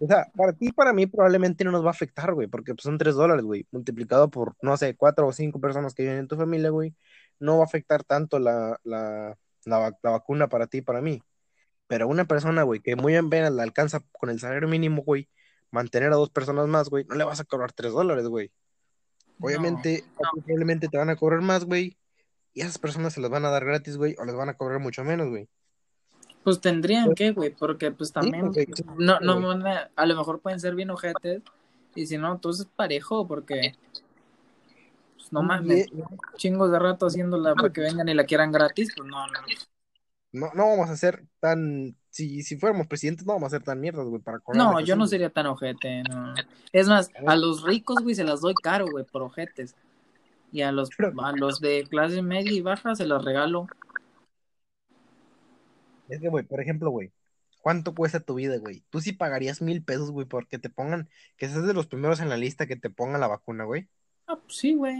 O 0.00 0.06
sea, 0.06 0.26
para 0.36 0.52
ti, 0.52 0.72
para 0.72 0.92
mí, 0.92 1.06
probablemente 1.06 1.64
no 1.64 1.70
nos 1.70 1.84
va 1.84 1.88
a 1.88 1.92
afectar, 1.92 2.34
güey, 2.34 2.48
porque 2.48 2.74
pues, 2.74 2.82
son 2.82 2.98
3 2.98 3.14
dólares, 3.14 3.44
güey, 3.44 3.66
multiplicado 3.70 4.28
por, 4.28 4.56
no 4.60 4.76
sé, 4.76 4.96
4 4.96 5.26
o 5.26 5.32
5 5.32 5.60
personas 5.60 5.94
que 5.94 6.02
viven 6.02 6.18
en 6.18 6.28
tu 6.28 6.36
familia, 6.36 6.70
güey, 6.70 6.94
no 7.38 7.56
va 7.56 7.62
a 7.62 7.66
afectar 7.66 8.02
tanto 8.02 8.38
la, 8.38 8.78
la, 8.82 9.38
la, 9.64 9.96
la 10.02 10.10
vacuna 10.10 10.48
para 10.48 10.66
ti 10.66 10.78
y 10.78 10.82
para 10.82 11.00
mí. 11.00 11.22
Pero 11.86 12.08
una 12.08 12.24
persona, 12.24 12.62
güey, 12.62 12.80
que 12.80 12.96
muy 12.96 13.14
en 13.14 13.30
pena 13.30 13.50
le 13.50 13.62
alcanza 13.62 14.00
con 14.12 14.30
el 14.30 14.40
salario 14.40 14.68
mínimo, 14.68 15.02
güey, 15.02 15.28
mantener 15.70 16.12
a 16.12 16.16
dos 16.16 16.30
personas 16.30 16.66
más, 16.66 16.88
güey, 16.88 17.04
no 17.04 17.14
le 17.14 17.24
vas 17.24 17.40
a 17.40 17.44
cobrar 17.44 17.72
tres 17.72 17.92
dólares, 17.92 18.26
güey. 18.26 18.50
Obviamente, 19.40 20.04
probablemente 20.16 20.88
te 20.88 20.96
van 20.96 21.10
a 21.10 21.16
cobrar 21.16 21.42
más, 21.42 21.64
güey, 21.64 21.98
y 22.54 22.62
esas 22.62 22.78
personas 22.78 23.12
se 23.12 23.20
las 23.20 23.30
van 23.30 23.44
a 23.44 23.50
dar 23.50 23.64
gratis, 23.64 23.96
güey, 23.96 24.14
o 24.18 24.24
les 24.24 24.34
van 24.34 24.48
a 24.48 24.54
cobrar 24.54 24.78
mucho 24.78 25.04
menos, 25.04 25.28
güey. 25.28 25.48
Pues 26.44 26.60
tendrían 26.60 27.06
pues 27.06 27.16
que, 27.16 27.30
güey, 27.32 27.50
porque 27.50 27.90
pues 27.90 28.12
también, 28.12 28.52
no, 28.96 29.20
no, 29.20 29.50
a 29.96 30.06
lo 30.06 30.16
mejor 30.16 30.40
pueden 30.40 30.60
ser 30.60 30.74
bien 30.74 30.90
ojetes, 30.90 31.42
y 31.94 32.06
si 32.06 32.16
no, 32.16 32.32
entonces 32.32 32.66
parejo, 32.76 33.26
porque, 33.26 33.74
pues 35.16 35.32
no 35.32 35.42
mames, 35.42 35.88
chingos 36.36 36.70
de 36.70 36.78
rato 36.78 37.06
haciéndola 37.06 37.54
para 37.54 37.72
que 37.72 37.80
vengan 37.82 38.08
y 38.08 38.14
la 38.14 38.24
quieran 38.24 38.52
gratis, 38.52 38.92
pues 38.96 39.08
no, 39.08 39.26
no 39.26 39.40
no, 40.34 40.50
no 40.52 40.68
vamos 40.68 40.90
a 40.90 40.96
ser 40.96 41.24
tan, 41.38 41.96
si, 42.10 42.42
si 42.42 42.56
fuéramos 42.56 42.88
presidentes, 42.88 43.24
no 43.24 43.34
vamos 43.34 43.46
a 43.46 43.56
ser 43.56 43.62
tan 43.62 43.80
mierdas, 43.80 44.06
güey, 44.08 44.20
para 44.20 44.40
No, 44.52 44.80
yo 44.80 44.96
no 44.96 45.06
sería 45.06 45.30
tan 45.30 45.46
ojete, 45.46 46.02
no. 46.02 46.34
Es 46.72 46.88
más, 46.88 47.10
a 47.24 47.36
los 47.36 47.62
ricos, 47.62 48.02
güey, 48.02 48.16
se 48.16 48.24
las 48.24 48.40
doy 48.40 48.54
caro, 48.54 48.86
güey, 48.90 49.04
por 49.04 49.22
ojetes. 49.22 49.76
Y 50.50 50.62
a 50.62 50.72
los, 50.72 50.90
a 50.98 51.32
los 51.32 51.60
de 51.60 51.86
clase 51.88 52.20
media 52.20 52.50
y 52.50 52.60
baja 52.60 52.96
se 52.96 53.06
los 53.06 53.24
regalo. 53.24 53.68
Es 56.08 56.20
que, 56.20 56.28
güey, 56.28 56.44
por 56.44 56.60
ejemplo, 56.60 56.90
güey, 56.90 57.12
¿cuánto 57.60 57.94
cuesta 57.94 58.18
tu 58.18 58.34
vida, 58.34 58.56
güey? 58.58 58.82
Tú 58.90 59.00
sí 59.00 59.12
pagarías 59.12 59.62
mil 59.62 59.84
pesos, 59.84 60.10
güey, 60.10 60.26
porque 60.26 60.58
te 60.58 60.68
pongan, 60.68 61.08
que 61.36 61.48
seas 61.48 61.64
de 61.64 61.74
los 61.74 61.86
primeros 61.86 62.18
en 62.18 62.28
la 62.28 62.36
lista 62.36 62.66
que 62.66 62.76
te 62.76 62.90
pongan 62.90 63.20
la 63.20 63.28
vacuna, 63.28 63.64
güey. 63.64 63.88
Ah, 64.26 64.34
pues 64.34 64.56
sí, 64.56 64.74
güey. 64.74 64.96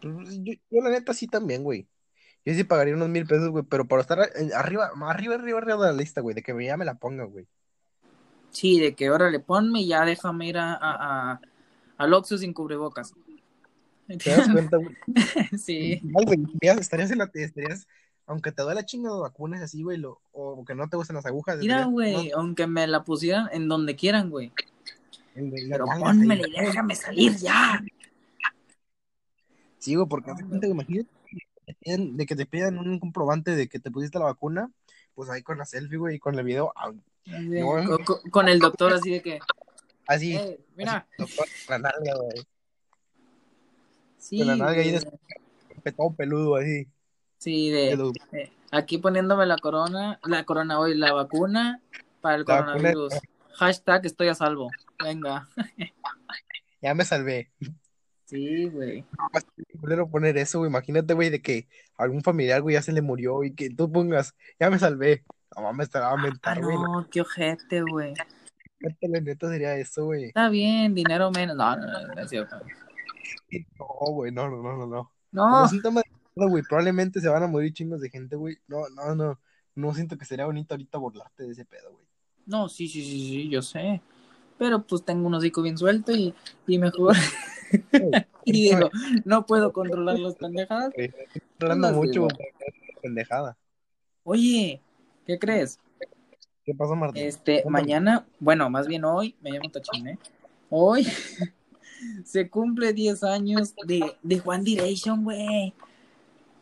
Pues, 0.00 0.42
yo, 0.42 0.54
yo 0.70 0.80
la 0.82 0.88
neta 0.88 1.12
sí 1.12 1.26
también, 1.26 1.62
güey. 1.64 1.86
Yo 2.48 2.54
sí 2.54 2.64
pagaría 2.64 2.94
unos 2.94 3.10
mil 3.10 3.26
pesos, 3.26 3.50
güey, 3.50 3.62
pero 3.68 3.86
para 3.86 4.00
estar 4.00 4.18
arriba, 4.56 4.90
arriba, 5.02 5.34
arriba, 5.34 5.58
arriba 5.58 5.76
de 5.86 5.92
la 5.92 5.92
lista, 5.92 6.22
güey, 6.22 6.34
de 6.34 6.42
que 6.42 6.54
ya 6.64 6.78
me 6.78 6.86
la 6.86 6.94
ponga, 6.94 7.24
güey. 7.24 7.46
Sí, 8.48 8.80
de 8.80 8.94
que 8.94 9.10
órale, 9.10 9.38
ponme 9.38 9.82
y 9.82 9.88
ya 9.88 10.06
déjame 10.06 10.48
ir 10.48 10.56
a, 10.56 10.78
a, 10.80 11.40
al 11.98 12.14
Oxxo 12.14 12.38
sin 12.38 12.54
cubrebocas. 12.54 13.12
¿Te 14.06 14.30
das 14.30 14.48
cuenta, 14.50 14.78
güey? 14.78 14.96
sí. 15.58 16.00
estarías, 16.80 17.10
en 17.10 17.18
la, 17.18 17.30
estarías, 17.34 17.86
aunque 18.24 18.50
te 18.50 18.62
duele 18.62 18.82
chingo 18.86 19.14
de 19.14 19.20
vacunas 19.20 19.60
así, 19.60 19.82
güey, 19.82 20.02
o 20.32 20.64
que 20.64 20.74
no 20.74 20.88
te 20.88 20.96
gusten 20.96 21.16
las 21.16 21.26
agujas. 21.26 21.58
Mira, 21.58 21.84
güey, 21.84 22.30
aunque 22.30 22.66
me 22.66 22.86
la 22.86 23.04
pusieran 23.04 23.50
en 23.52 23.68
donde 23.68 23.94
quieran, 23.94 24.30
güey. 24.30 24.54
Pero 25.34 25.84
ponme 25.84 26.36
y 26.36 26.60
déjame 26.62 26.94
salir 26.94 27.36
ya. 27.36 27.84
Sí, 29.76 29.96
güey, 29.96 30.08
porque 30.08 30.30
hace 30.30 30.46
cuenta, 30.46 30.66
imagínate 30.66 31.17
de 31.80 32.26
que 32.26 32.36
te 32.36 32.46
pidan 32.46 32.78
un 32.78 32.98
comprobante 32.98 33.54
de 33.54 33.68
que 33.68 33.78
te 33.78 33.90
pusiste 33.90 34.18
la 34.18 34.26
vacuna, 34.26 34.70
pues 35.14 35.30
ahí 35.30 35.42
con 35.42 35.58
la 35.58 35.64
selfie, 35.64 35.98
güey, 35.98 36.16
y 36.16 36.18
con 36.18 36.38
el 36.38 36.44
video. 36.44 36.72
Con, 38.30 38.48
el 38.48 38.58
doctor 38.58 38.92
así 38.92 39.10
de 39.10 39.22
que. 39.22 39.38
Así. 40.06 40.36
Eh, 40.36 40.60
mira. 40.76 41.06
doctor, 41.18 41.46
la 41.68 41.78
nalga, 41.78 42.14
güey. 42.16 42.46
Sí. 44.16 44.38
Con 44.38 44.46
la 44.46 44.56
nalga 44.56 44.80
ahí 44.80 44.92
de 44.92 45.00
petado 45.82 46.12
peludo 46.14 46.56
así. 46.56 46.88
Sí, 47.38 47.70
de, 47.70 48.12
aquí 48.72 48.98
poniéndome 48.98 49.46
la 49.46 49.56
corona, 49.58 50.18
la 50.24 50.44
corona 50.44 50.78
hoy, 50.78 50.96
la 50.96 51.12
vacuna 51.12 51.80
para 52.20 52.36
el 52.36 52.44
coronavirus. 52.44 53.14
Hashtag 53.54 54.06
estoy 54.06 54.28
a 54.28 54.34
salvo. 54.34 54.70
Venga. 55.02 55.48
ya 56.82 56.94
me 56.94 57.04
salvé. 57.04 57.50
Sí, 58.28 58.68
güey. 58.68 59.06
No, 59.96 60.10
poner 60.10 60.36
eso, 60.36 60.58
güey. 60.58 60.68
Imagínate, 60.68 61.14
güey, 61.14 61.30
de 61.30 61.40
que 61.40 61.66
algún 61.96 62.22
familiar, 62.22 62.60
güey, 62.60 62.74
ya 62.74 62.82
se 62.82 62.92
le 62.92 63.00
murió 63.00 63.42
y 63.42 63.54
que 63.54 63.70
tú 63.70 63.90
pongas, 63.90 64.34
ya 64.60 64.68
me 64.68 64.78
salvé. 64.78 65.24
No 65.56 65.62
mames, 65.62 65.88
te 65.88 65.98
va 65.98 66.12
a 66.12 66.16
mentar, 66.16 66.62
güey. 66.62 66.76
no, 66.76 67.08
qué 67.10 67.22
ojete, 67.22 67.80
güey. 67.80 68.12
La 68.80 69.20
neta 69.20 69.48
sería 69.48 69.74
eso, 69.76 70.04
güey. 70.04 70.26
Está 70.26 70.50
bien, 70.50 70.94
dinero 70.94 71.30
menos. 71.30 71.56
No, 71.56 71.74
no, 71.74 71.86
no, 71.86 72.14
no 72.14 72.20
es 72.20 72.28
cierto. 72.28 72.56
No, 73.78 74.12
güey, 74.12 74.30
no, 74.30 74.50
no, 74.50 74.62
no, 74.62 74.86
no. 74.86 75.10
No. 75.32 75.66
No, 76.36 76.48
güey, 76.48 76.62
probablemente 76.68 77.20
se 77.20 77.28
van 77.28 77.42
a 77.42 77.48
morir 77.48 77.72
chingos 77.72 78.00
de 78.02 78.10
gente, 78.10 78.36
güey. 78.36 78.58
No, 78.68 78.88
no, 78.90 79.14
no. 79.14 79.40
No 79.74 79.94
siento 79.94 80.18
que 80.18 80.26
sería 80.26 80.44
bonito 80.44 80.74
ahorita 80.74 80.98
burlarte 80.98 81.44
de 81.44 81.52
ese 81.52 81.64
pedo, 81.64 81.92
güey. 81.92 82.04
No, 82.44 82.68
sí, 82.68 82.88
sí, 82.88 83.02
sí, 83.02 83.10
sí, 83.10 83.48
yo 83.48 83.62
sé. 83.62 84.02
Pero 84.58 84.82
pues 84.82 85.02
tengo 85.02 85.26
un 85.26 85.34
hocico 85.34 85.62
bien 85.62 85.78
suelto 85.78 86.12
y, 86.12 86.34
y 86.66 86.78
mejor. 86.78 87.14
y 88.44 88.52
digo, 88.52 88.90
no 89.24 89.46
puedo 89.46 89.72
controlar 89.72 90.18
las 90.18 90.36
pendejadas. 90.36 90.92
Hablando 91.60 91.92
mucho 91.92 92.28
pendejada. 93.02 93.56
Oye, 94.24 94.80
¿qué 95.26 95.38
crees? 95.38 95.78
¿Qué 96.64 96.74
pasó, 96.74 96.94
Martín? 96.94 97.22
Este, 97.24 97.64
mañana, 97.66 98.26
bueno, 98.38 98.68
más 98.68 98.86
bien 98.86 99.04
hoy, 99.04 99.34
me 99.40 99.50
llamo 99.50 99.70
Tachín, 99.70 100.08
¿eh? 100.08 100.18
Hoy 100.68 101.06
se 102.24 102.50
cumple 102.50 102.92
10 102.92 103.24
años 103.24 103.74
de, 103.86 104.16
de 104.22 104.38
Juan 104.38 104.64
Direction, 104.64 105.24
güey. 105.24 105.72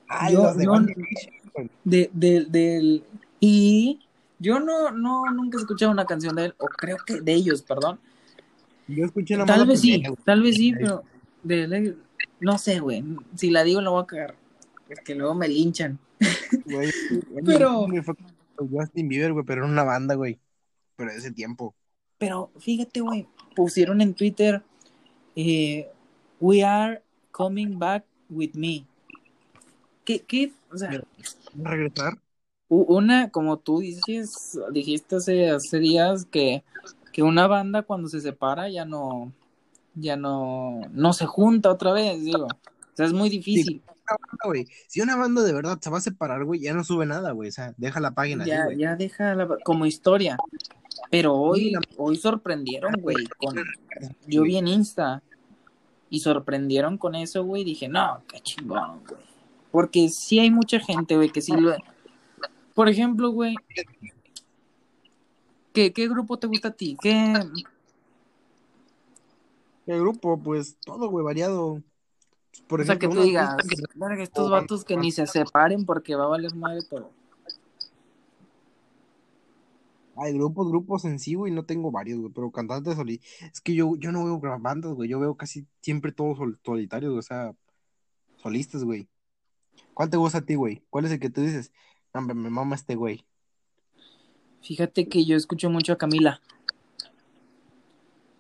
Ah, 0.09 0.31
de, 1.83 2.11
de, 2.13 2.45
del, 2.45 3.05
y 3.41 4.01
yo 4.39 4.61
no, 4.61 4.91
no, 4.91 5.25
nunca 5.33 5.59
he 5.59 5.61
escuchado 5.61 5.91
una 5.91 6.05
canción 6.05 6.37
de 6.37 6.47
él, 6.47 6.55
o 6.59 6.67
creo 6.67 6.99
que 7.05 7.21
de 7.21 7.33
ellos, 7.33 7.63
perdón. 7.63 7.99
Yo 8.89 9.05
escuché 9.05 9.37
la 9.37 9.47
Tal 9.47 9.67
vez 9.67 9.81
sí, 9.81 10.03
tal 10.25 10.43
vez 10.43 10.57
sí, 10.57 10.73
pero 10.73 11.03
de, 11.43 11.97
no 12.41 12.59
sé, 12.59 12.81
güey. 12.81 13.05
Si 13.35 13.51
la 13.51 13.65
digo, 13.65 13.81
la 13.81 13.91
voy 13.91 14.03
a 14.03 14.07
cagar. 14.07 14.37
Es 14.89 15.01
que 15.01 15.15
luego 15.15 15.35
me 15.35 15.49
linchan. 15.49 15.99
Güey, 16.65 16.91
pero. 17.45 17.87
Justin 18.71 19.09
Bieber, 19.09 19.33
güey, 19.33 19.45
pero 19.45 19.63
era 19.63 19.71
una 19.71 19.83
banda, 19.83 20.15
güey. 20.15 20.39
Pero 20.97 21.11
de 21.11 21.19
ese 21.19 21.31
tiempo. 21.31 21.75
Pero 22.19 22.51
fíjate, 22.59 23.01
güey, 23.01 23.27
pusieron 23.55 24.01
en 24.01 24.15
Twitter, 24.15 24.63
eh, 25.35 25.91
We 26.41 26.63
are 26.63 27.03
coming 27.33 27.79
back 27.79 28.05
with 28.31 28.53
me. 28.55 28.87
¿Qué, 30.05 30.21
qué? 30.21 30.53
O 30.73 30.79
sea. 30.79 31.03
¿Regresar? 31.55 32.19
Una, 32.69 33.31
como 33.31 33.59
tú 33.59 33.81
dices, 33.81 34.59
dijiste 34.73 35.17
hace, 35.17 35.51
hace 35.51 35.79
días 35.79 36.25
que 36.25 36.65
que 37.17 37.23
una 37.23 37.47
banda 37.47 37.83
cuando 37.83 38.11
se 38.11 38.21
separa 38.21 38.69
ya 38.69 38.85
no, 38.85 39.33
ya 39.95 40.17
no, 40.17 40.83
no 40.93 41.15
se 41.15 41.25
junta 41.25 41.71
otra 41.71 41.95
vez, 41.95 42.23
digo. 42.23 42.45
O 42.45 42.93
sea, 42.93 43.07
es 43.07 43.15
muy 43.15 43.31
difícil. 43.31 43.81
si 44.87 45.01
una 45.01 45.17
banda 45.17 45.43
de 45.43 45.55
verdad 45.55 45.79
se 45.81 45.89
va 45.89 45.97
a 45.97 46.03
separar, 46.03 46.45
güey, 46.45 46.61
ya 46.61 46.75
no 46.75 46.85
sube 46.85 47.07
nada, 47.07 47.31
güey. 47.31 47.49
O 47.49 47.53
sea, 47.53 47.73
deja 47.79 48.01
la 48.01 48.11
página. 48.11 48.45
Ya, 48.45 48.71
ya 48.77 48.97
deja 48.97 49.35
la, 49.35 49.49
como 49.65 49.87
historia. 49.87 50.37
Pero 51.11 51.33
hoy, 51.33 51.73
hoy 51.97 52.17
sorprendieron, 52.19 52.93
güey. 53.01 53.27
Con, 53.39 53.57
yo 54.27 54.43
vi 54.43 54.59
en 54.59 54.69
Insta 54.69 55.23
y 56.11 56.21
sorprendieron 56.21 56.99
con 56.99 57.15
eso, 57.15 57.45
güey. 57.45 57.65
Dije, 57.65 57.89
no, 57.89 58.25
qué 58.29 58.41
chingón, 58.41 59.01
güey. 59.09 59.23
Porque 59.71 60.11
sí 60.11 60.39
hay 60.39 60.51
mucha 60.51 60.81
gente, 60.81 61.17
güey, 61.17 61.31
que 61.31 61.41
sí 61.41 61.53
lo. 61.57 61.75
Por 62.75 62.91
ejemplo, 62.91 63.31
güey, 63.31 63.55
¿Qué, 65.77 65.93
¿Qué 65.93 66.09
grupo 66.09 66.39
te 66.39 66.47
gusta 66.47 66.69
a 66.69 66.71
ti? 66.71 66.97
¿Qué... 66.99 67.35
¿Qué 69.85 70.01
grupo? 70.01 70.43
Pues 70.43 70.79
todo, 70.83 71.11
güey, 71.11 71.23
variado. 71.23 71.83
Por 72.67 72.81
o 72.81 72.85
sea, 72.85 72.99
que 72.99 73.09
tú 73.09 73.21
digas, 73.21 73.55
estos 74.19 74.51
vatos 74.51 74.87
que 74.87 74.97
ni 74.97 75.13
se 75.13 75.27
separen 75.27 75.85
porque 75.85 76.15
va 76.15 76.25
a 76.25 76.29
valer 76.29 76.55
madre 76.55 76.81
todo. 76.89 77.11
Hay 80.17 80.33
grupos, 80.33 80.67
grupos 80.69 81.05
en 81.05 81.19
sí, 81.19 81.35
güey, 81.35 81.53
no 81.53 81.67
tengo 81.67 81.91
varios, 81.91 82.21
güey, 82.21 82.33
pero 82.33 82.51
cantantes 82.51 82.95
solitarios. 82.95 83.53
Es 83.53 83.61
que 83.61 83.75
yo, 83.75 83.97
yo 83.97 84.13
no 84.13 84.25
veo 84.25 84.41
bandas, 84.59 84.95
güey, 84.95 85.11
yo 85.11 85.21
veo 85.21 85.35
casi 85.35 85.67
siempre 85.83 86.11
todos 86.11 86.39
solitarios, 86.65 87.15
o 87.15 87.21
sea, 87.21 87.55
solistas, 88.37 88.83
güey. 88.83 89.11
¿Cuál 89.93 90.09
te 90.09 90.17
gusta 90.17 90.39
a 90.39 90.43
ti, 90.47 90.55
güey? 90.55 90.83
¿Cuál 90.89 91.05
es 91.05 91.13
el 91.13 91.21
que 91.21 91.29
tú 91.29 91.43
dices? 91.43 91.71
Hombre, 92.15 92.35
me 92.35 92.49
mama 92.49 92.77
este 92.77 92.95
güey. 92.95 93.27
Fíjate 94.63 95.09
que 95.09 95.25
yo 95.25 95.37
escucho 95.37 95.71
mucho 95.71 95.93
a 95.93 95.99
Camila. 95.99 96.41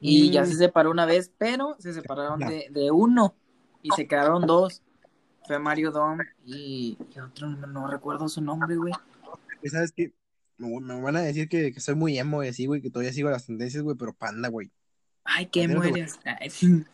Y 0.01 0.31
ya 0.31 0.45
se 0.45 0.55
mm. 0.55 0.59
separó 0.59 0.91
una 0.91 1.07
vez, 1.07 1.33
pero 1.39 1.77
se 1.79 1.93
separaron 1.93 2.41
de, 2.41 2.69
de, 2.71 2.91
uno 2.91 3.35
y 3.83 3.91
se 3.91 4.07
quedaron 4.07 4.47
dos. 4.47 4.83
Fue 5.47 5.59
Mario 5.59 5.91
Dom 5.91 6.19
y, 6.45 6.99
otro, 7.25 7.49
no, 7.49 7.87
recuerdo 7.89 8.29
su 8.29 8.41
nombre, 8.41 8.77
güey. 8.77 8.93
¿Sabes 9.65 9.93
qué? 9.93 10.13
me 10.59 11.01
van 11.01 11.17
a 11.17 11.21
decir 11.21 11.49
que, 11.49 11.73
que 11.73 11.81
soy 11.81 11.95
muy 11.95 12.19
emo 12.19 12.43
y 12.43 12.49
así, 12.49 12.67
güey, 12.67 12.81
que 12.81 12.91
todavía 12.91 13.13
sigo 13.13 13.31
las 13.31 13.47
tendencias, 13.47 13.83
güey, 13.83 13.97
pero 13.97 14.13
panda, 14.15 14.49
güey. 14.49 14.71
Ay, 15.25 15.47
qué 15.47 15.63
emo 15.63 15.83
eres. 15.83 16.19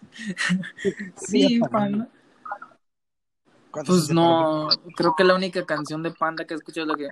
sí, 1.16 1.60
panda. 1.70 2.08
Pues 3.86 4.10
no, 4.10 4.68
creo 4.96 5.14
que 5.16 5.24
la 5.24 5.34
única 5.34 5.64
canción 5.64 6.02
de 6.02 6.10
Panda 6.10 6.44
que 6.44 6.54
he 6.54 6.56
escuchado 6.56 6.84
es 6.84 6.88
la 6.88 6.96
que. 6.96 7.08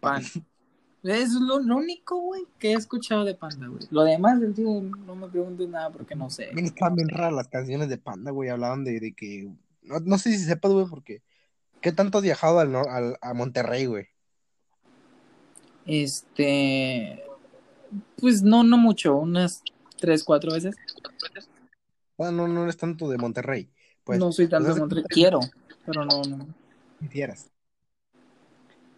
Pan. 0.00 0.22
Es 1.02 1.32
lo, 1.32 1.56
único, 1.56 2.20
güey, 2.20 2.42
que 2.58 2.72
he 2.72 2.74
escuchado 2.74 3.24
de 3.24 3.34
Panda, 3.34 3.68
güey. 3.68 3.80
Lo 3.90 4.02
demás, 4.04 4.38
tío, 4.54 4.82
no 4.82 5.14
me 5.14 5.28
preguntes 5.28 5.66
nada 5.66 5.90
porque 5.90 6.14
no 6.14 6.28
sé. 6.28 6.50
Están 6.54 6.94
bien 6.94 7.08
raras 7.08 7.32
las 7.32 7.48
canciones 7.48 7.88
de 7.88 7.96
Panda, 7.96 8.30
güey. 8.30 8.50
Hablaban 8.50 8.84
de, 8.84 9.00
de 9.00 9.14
que. 9.14 9.50
No, 9.82 10.18
sé 10.18 10.30
si 10.32 10.44
sepas, 10.44 10.72
güey, 10.72 10.86
porque. 10.90 11.22
¿Qué 11.80 11.92
tanto 11.92 12.18
has 12.18 12.24
viajado 12.24 12.58
al, 12.58 12.76
al, 12.76 13.16
a 13.22 13.32
Monterrey, 13.32 13.86
güey? 13.86 14.08
Este. 15.86 17.24
Pues 18.18 18.42
no, 18.42 18.62
no 18.62 18.76
mucho, 18.76 19.16
unas 19.16 19.62
tres, 19.98 20.22
cuatro 20.22 20.52
veces. 20.52 20.76
Bueno, 22.18 22.46
no, 22.46 22.48
no 22.48 22.64
eres 22.64 22.76
tanto 22.76 23.08
de 23.08 23.16
Monterrey. 23.16 23.70
Pues, 24.04 24.18
no 24.18 24.32
soy 24.32 24.48
tanto 24.48 24.74
de 24.74 24.80
Monterrey. 24.80 25.04
Quiero, 25.08 25.40
pero 25.86 26.04
no, 26.04 26.20
no. 26.24 26.46
Quisieras. 27.00 27.50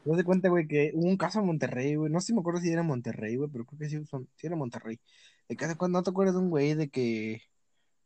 No 0.04 0.16
se 0.16 0.24
cuenta, 0.24 0.48
güey, 0.48 0.66
que 0.66 0.90
hubo 0.94 1.06
un 1.06 1.16
caso 1.16 1.38
en 1.40 1.46
Monterrey, 1.46 1.94
güey. 1.94 2.10
No 2.10 2.20
sé 2.20 2.28
si 2.28 2.34
me 2.34 2.40
acuerdo 2.40 2.60
si 2.60 2.70
era 2.70 2.82
Monterrey, 2.82 3.36
güey, 3.36 3.50
pero 3.50 3.64
creo 3.64 3.78
que 3.78 3.88
sí, 3.88 4.04
son, 4.06 4.28
sí 4.36 4.46
era 4.46 4.56
Monterrey. 4.56 4.98
De 5.48 5.56
que 5.56 5.66
no 5.88 6.02
te 6.02 6.10
acuerdas 6.10 6.34
de 6.34 6.40
un 6.40 6.50
güey 6.50 6.74
de 6.74 6.88
que 6.88 7.42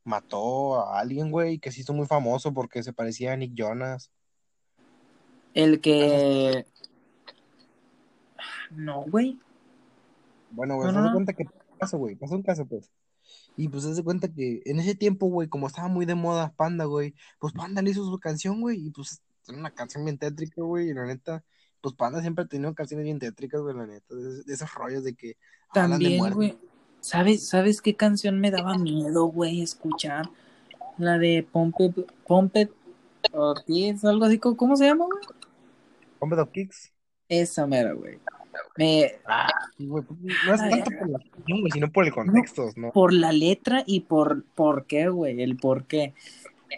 mató 0.05 0.81
a 0.81 1.00
alguien, 1.00 1.31
güey, 1.31 1.59
que 1.59 1.73
se 1.73 1.81
hizo 1.81 1.93
muy 1.93 2.07
famoso 2.07 2.53
porque 2.53 2.83
se 2.83 2.93
parecía 2.93 3.33
a 3.33 3.37
Nick 3.37 3.53
Jonas. 3.55 4.11
El 5.55 5.81
que. 5.81 6.67
No, 8.71 9.05
güey. 9.05 9.38
Bueno, 10.50 10.76
güey, 10.76 10.93
no, 10.93 11.12
cuenta 11.12 11.33
que 11.33 11.45
pasó, 11.45 11.57
un 11.73 11.79
caso, 11.79 11.99
güey. 11.99 12.15
Pasó 12.17 12.35
un 12.35 12.43
caso, 12.43 12.67
pues. 12.67 12.91
Y 13.57 13.69
pues 13.69 13.85
se 13.85 14.05
cuenta 14.05 14.29
que 14.29 14.62
en 14.67 14.79
ese 14.81 14.95
tiempo, 14.95 15.26
güey, 15.26 15.49
como 15.49 15.67
estaba 15.67 15.88
muy 15.88 16.05
de 16.05 16.15
moda 16.15 16.53
Panda, 16.57 16.85
güey, 16.85 17.15
pues 17.38 17.55
Panda 17.55 17.81
le 17.83 17.91
hizo 17.91 18.05
su 18.05 18.19
canción, 18.19 18.61
güey, 18.61 18.87
y 18.87 18.91
pues 18.91 19.23
es 19.43 19.49
una 19.49 19.71
canción 19.71 20.05
bien 20.05 20.19
tétrica, 20.19 20.62
güey, 20.62 20.91
y 20.91 20.95
la 20.95 21.07
neta, 21.07 21.43
pues 21.80 21.95
Panda 21.95 22.21
siempre 22.21 22.45
ha 22.45 22.49
tenido 22.49 22.75
canciones 22.75 23.04
bien 23.04 23.18
tétricas, 23.18 23.61
güey, 23.61 23.76
la 23.76 23.87
neta, 23.87 24.14
de, 24.14 24.52
esos 24.52 24.73
rollos 24.75 25.04
de 25.04 25.14
que 25.14 25.37
También, 25.73 26.33
güey, 26.33 26.56
¿sabes, 27.00 27.49
¿sabes 27.49 27.80
qué 27.80 27.95
canción 27.95 28.40
me 28.40 28.50
daba 28.50 28.76
miedo, 28.78 29.26
güey, 29.26 29.62
escuchar? 29.62 30.28
La 30.99 31.18
de 31.18 31.47
Pompe, 31.50 31.92
Pompe 32.26 32.71
Ortiz, 33.33 34.04
algo 34.04 34.25
así, 34.25 34.38
¿cómo 34.38 34.76
se 34.76 34.87
llama, 34.87 35.04
güey? 35.06 35.25
Pompe 36.18 36.37
of 36.37 36.50
Kicks. 36.50 36.92
Esa 37.28 37.66
mera, 37.66 37.92
güey. 37.92 38.18
Me... 38.76 39.12
Ah, 39.26 39.50
güey, 39.78 40.04
pues, 40.04 40.21
no 40.47 40.54
es 40.54 40.61
tanto 40.61 40.90
por 40.99 41.11
la 41.11 41.18
canción, 41.18 41.61
güey, 41.61 41.73
sino 41.73 41.90
por 41.90 42.04
el 42.04 42.12
contexto, 42.12 42.71
¿no? 42.76 42.92
Por 42.92 43.12
la 43.12 43.33
letra 43.33 43.85
y 43.87 44.00
por 44.00 44.45
por 44.54 44.87
qué, 44.87 45.09
güey, 45.09 45.42
el 45.42 45.56
por 45.56 45.85
qué. 45.85 46.14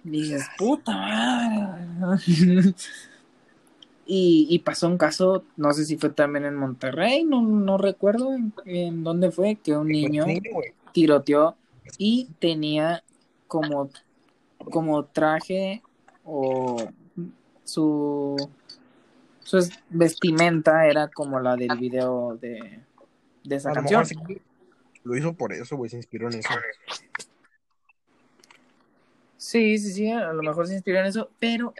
Dices, 0.04 0.46
puta 0.56 0.92
madre. 0.92 2.24
Y, 4.10 4.58
pasó 4.60 4.88
un 4.88 4.96
caso, 4.96 5.44
no 5.58 5.70
sé 5.74 5.84
si 5.84 5.98
fue 5.98 6.08
también 6.08 6.46
en 6.46 6.54
Monterrey, 6.54 7.24
no, 7.24 7.42
no 7.42 7.76
recuerdo 7.76 8.30
en, 8.64 9.04
dónde 9.04 9.30
fue, 9.30 9.56
que 9.56 9.76
un 9.76 9.88
niño 9.88 10.24
tiroteó 10.92 11.56
y 11.98 12.30
tenía 12.38 13.04
como, 13.46 13.90
como 14.70 15.04
traje 15.04 15.82
o 16.24 16.88
su, 17.64 18.36
su 19.40 19.70
vestimenta 19.90 20.86
era 20.86 21.08
como 21.08 21.38
la 21.38 21.56
del 21.56 21.76
video 21.76 22.38
de, 22.40 22.80
de 23.44 23.56
esa 23.56 23.72
canción. 23.72 24.06
lo 25.04 25.16
hizo 25.18 25.34
por 25.34 25.52
eso, 25.52 25.76
güey, 25.76 25.90
se 25.90 25.98
inspiró 25.98 26.28
en 26.30 26.38
eso. 26.38 26.48
Sí, 29.36 29.76
sí, 29.76 29.92
sí, 29.92 30.10
a 30.10 30.32
lo 30.32 30.42
mejor 30.42 30.66
se 30.66 30.74
inspiró 30.74 30.98
en 31.00 31.06
eso, 31.06 31.30
pero 31.38 31.74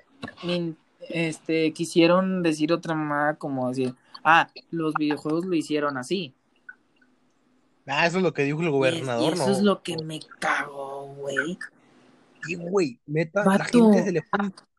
este, 1.10 1.72
quisieron 1.72 2.42
decir 2.42 2.72
otra 2.72 2.94
mamá 2.94 3.34
como 3.36 3.68
decir, 3.68 3.94
ah, 4.24 4.48
los 4.70 4.94
videojuegos 4.94 5.44
lo 5.44 5.54
hicieron 5.54 5.96
así. 5.96 6.34
Ah, 7.86 8.06
eso 8.06 8.18
es 8.18 8.22
lo 8.22 8.34
que 8.34 8.44
dijo 8.44 8.60
el 8.60 8.70
gobernador, 8.70 9.36
¿no? 9.36 9.44
Eso 9.44 9.52
es 9.52 9.62
lo 9.62 9.82
que 9.82 9.96
me 10.04 10.20
cago, 10.38 11.14
güey. 11.18 11.58
Y, 12.46 12.54
güey, 12.56 12.98
neta, 13.06 13.44
la 13.44 13.64
gente 13.64 14.04
se 14.04 14.12
le 14.12 14.24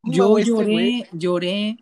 Yo 0.03 0.37
este 0.37 0.49
lloré, 0.49 1.09
lloré 1.11 1.77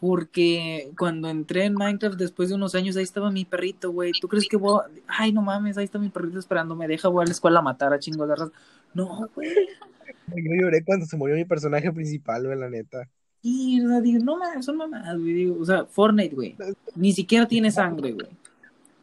porque 0.00 0.92
cuando 0.96 1.28
entré 1.28 1.64
en 1.64 1.74
Minecraft 1.74 2.16
después 2.16 2.48
de 2.48 2.54
unos 2.54 2.74
años, 2.74 2.96
ahí 2.96 3.02
estaba 3.02 3.30
mi 3.30 3.44
perrito, 3.44 3.90
güey. 3.90 4.12
¿Tú 4.20 4.28
crees 4.28 4.48
que 4.48 4.56
voy 4.56 4.80
a... 4.80 4.90
Ay, 5.08 5.32
no 5.32 5.42
mames, 5.42 5.76
ahí 5.76 5.84
está 5.84 5.98
mi 5.98 6.08
perrito 6.08 6.38
esperándome. 6.38 6.86
Deja, 6.86 7.08
voy 7.08 7.22
a 7.22 7.26
la 7.26 7.32
escuela 7.32 7.58
a 7.58 7.62
matar 7.62 7.92
a 7.92 7.98
chingo 7.98 8.26
de 8.26 8.36
raza. 8.36 8.52
No, 8.94 9.28
güey. 9.34 9.50
Yo 10.28 10.54
lloré 10.60 10.84
cuando 10.84 11.04
se 11.06 11.16
murió 11.16 11.34
mi 11.34 11.44
personaje 11.44 11.90
principal, 11.90 12.44
güey, 12.44 12.58
la 12.58 12.70
neta. 12.70 13.08
Y, 13.42 13.80
o 13.84 13.88
sea, 13.88 14.00
digo, 14.00 14.24
no 14.24 14.36
mames, 14.36 14.64
son 14.64 14.76
mamadas, 14.76 15.18
güey. 15.18 15.32
Digo, 15.32 15.56
o 15.60 15.64
sea, 15.64 15.84
Fortnite, 15.84 16.34
güey. 16.34 16.56
Ni 16.94 17.12
siquiera 17.12 17.46
tiene 17.46 17.70
sangre, 17.70 18.12
güey. 18.12 18.28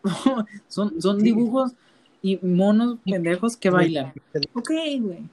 son, 0.67 1.01
son 1.01 1.19
dibujos 1.19 1.73
y 2.21 2.37
monos 2.45 2.97
pendejos 3.05 3.55
que 3.57 3.69
bailan. 3.69 4.13
Ok, 4.53 4.71
güey. 4.99 5.29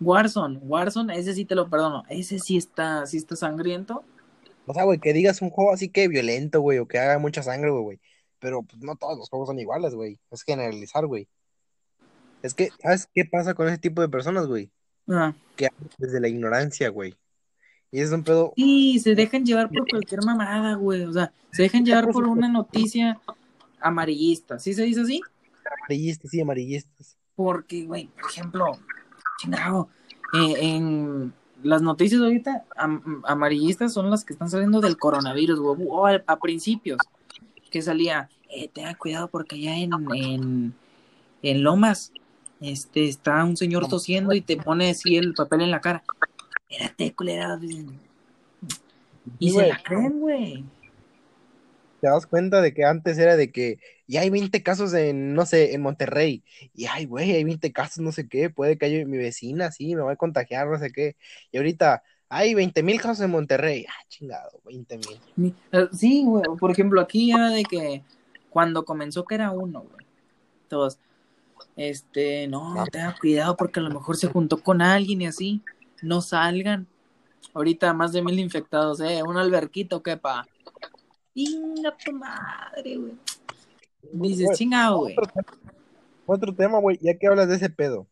Warzone, 0.00 0.58
Warzone, 0.62 1.18
ese 1.18 1.34
sí 1.34 1.44
te 1.44 1.54
lo 1.54 1.68
perdono. 1.68 2.04
Ese 2.08 2.38
sí 2.38 2.56
está, 2.56 3.06
sí 3.06 3.16
está 3.16 3.36
sangriento. 3.36 4.04
O 4.66 4.74
sea, 4.74 4.84
güey, 4.84 4.98
que 4.98 5.12
digas 5.12 5.42
un 5.42 5.50
juego 5.50 5.72
así 5.72 5.88
que 5.88 6.08
violento, 6.08 6.60
güey, 6.60 6.78
o 6.78 6.86
que 6.86 6.98
haga 6.98 7.18
mucha 7.18 7.42
sangre, 7.42 7.70
güey. 7.70 7.98
Pero 8.38 8.62
pues, 8.62 8.80
no 8.82 8.96
todos 8.96 9.18
los 9.18 9.28
juegos 9.28 9.48
son 9.48 9.58
iguales, 9.58 9.94
güey. 9.94 10.18
Es 10.30 10.42
generalizar, 10.42 11.06
güey. 11.06 11.28
Es 12.42 12.54
que, 12.54 12.68
¿sabes 12.80 13.08
qué 13.12 13.24
pasa 13.24 13.54
con 13.54 13.68
ese 13.68 13.78
tipo 13.78 14.00
de 14.00 14.08
personas, 14.08 14.46
güey? 14.46 14.70
Ah. 15.08 15.34
Que 15.56 15.68
desde 15.96 16.20
la 16.20 16.28
ignorancia, 16.28 16.88
güey. 16.90 17.14
Y 17.90 18.00
es 18.00 18.12
un 18.12 18.22
pedo. 18.22 18.52
Sí, 18.56 18.98
se 18.98 19.14
dejan 19.14 19.44
llevar 19.44 19.70
por 19.70 19.88
cualquier 19.88 20.24
mamada, 20.24 20.74
güey. 20.74 21.04
O 21.04 21.12
sea, 21.12 21.32
se 21.52 21.62
dejan 21.62 21.84
llevar 21.84 22.08
por 22.10 22.26
una 22.26 22.48
noticia 22.48 23.18
amarillista. 23.80 24.58
¿Sí 24.58 24.74
se 24.74 24.82
dice 24.82 25.00
así? 25.00 25.20
Amarillistas, 25.84 26.30
sí, 26.30 26.40
amarillistas. 26.40 27.16
Porque, 27.34 27.84
güey, 27.84 28.08
por 28.20 28.30
ejemplo, 28.30 28.78
chingado, 29.38 29.88
eh, 30.34 30.54
en 30.60 31.32
las 31.62 31.82
noticias 31.82 32.20
ahorita 32.20 32.64
amarillistas 33.24 33.92
son 33.92 34.10
las 34.10 34.24
que 34.24 34.32
están 34.32 34.50
saliendo 34.50 34.80
del 34.80 34.98
coronavirus, 34.98 35.58
güey. 35.58 35.86
O 35.88 36.06
a, 36.06 36.36
principios, 36.40 36.98
que 37.70 37.80
salía, 37.80 38.28
eh, 38.50 38.68
tenga 38.68 38.94
cuidado 38.96 39.28
porque 39.28 39.56
allá 39.56 39.76
en, 39.76 39.92
en, 40.14 40.74
en 41.42 41.62
Lomas 41.62 42.12
este, 42.60 43.08
está 43.08 43.44
un 43.44 43.56
señor 43.56 43.88
tosiendo 43.88 44.32
y 44.32 44.40
te 44.40 44.56
pone 44.56 44.90
así 44.90 45.16
el 45.16 45.34
papel 45.34 45.62
en 45.62 45.70
la 45.70 45.80
cara. 45.80 46.02
Espérate, 46.68 47.14
culera. 47.14 47.58
Y 49.38 49.50
se 49.50 49.66
la 49.66 49.82
creen, 49.82 50.20
güey. 50.20 50.64
Te 52.00 52.06
das 52.06 52.26
cuenta 52.26 52.60
de 52.60 52.72
que 52.72 52.84
antes 52.84 53.18
era 53.18 53.36
de 53.36 53.50
que 53.50 53.80
ya 54.06 54.20
hay 54.20 54.30
20 54.30 54.62
casos 54.62 54.94
en, 54.94 55.34
no 55.34 55.46
sé, 55.46 55.74
en 55.74 55.82
Monterrey. 55.82 56.42
Y 56.74 56.86
ay, 56.86 57.06
güey, 57.06 57.32
hay 57.32 57.44
20 57.44 57.72
casos, 57.72 57.98
no 57.98 58.12
sé 58.12 58.28
qué. 58.28 58.50
Puede 58.50 58.78
que 58.78 58.86
haya 58.86 59.04
mi 59.04 59.18
vecina, 59.18 59.72
sí, 59.72 59.94
me 59.96 60.02
va 60.02 60.12
a 60.12 60.16
contagiar, 60.16 60.68
no 60.68 60.78
sé 60.78 60.92
qué. 60.92 61.16
Y 61.50 61.56
ahorita 61.56 62.02
hay 62.28 62.54
20 62.54 62.82
mil 62.82 63.00
casos 63.00 63.24
en 63.24 63.30
Monterrey. 63.30 63.84
Ah, 63.88 64.04
chingado, 64.08 64.60
20 64.64 64.98
mil. 65.36 65.54
Eh, 65.72 65.88
sí, 65.92 66.24
güey. 66.24 66.44
Por 66.58 66.70
ejemplo, 66.70 67.00
aquí 67.00 67.32
era 67.32 67.50
de 67.50 67.64
que 67.64 68.02
cuando 68.50 68.84
comenzó 68.84 69.24
que 69.24 69.34
era 69.34 69.50
uno, 69.50 69.80
güey. 69.80 70.06
Todos, 70.68 70.98
este, 71.76 72.46
no, 72.46 72.84
tenga 72.92 73.16
cuidado 73.18 73.56
porque 73.56 73.80
a 73.80 73.82
lo 73.82 73.90
mejor 73.90 74.16
se 74.16 74.28
juntó 74.28 74.62
con 74.62 74.82
alguien 74.82 75.22
y 75.22 75.26
así 75.26 75.62
no 76.02 76.20
salgan. 76.20 76.86
Ahorita 77.54 77.92
más 77.92 78.12
de 78.12 78.22
mil 78.22 78.38
infectados, 78.38 79.00
¿eh? 79.00 79.22
Un 79.22 79.36
alberquito, 79.36 80.02
¿qué 80.02 80.16
pa? 80.16 80.46
Inga 81.34 81.96
tu 81.96 82.12
madre, 82.12 82.96
güey. 82.96 83.14
Dices, 84.12 84.56
chingado, 84.56 84.98
güey. 85.00 85.16
Otro, 86.26 86.54
tema, 86.54 86.78
güey, 86.78 86.98
ya 87.00 87.16
que 87.18 87.26
hablas 87.26 87.48
de 87.48 87.56
ese 87.56 87.70
pedo. 87.70 88.06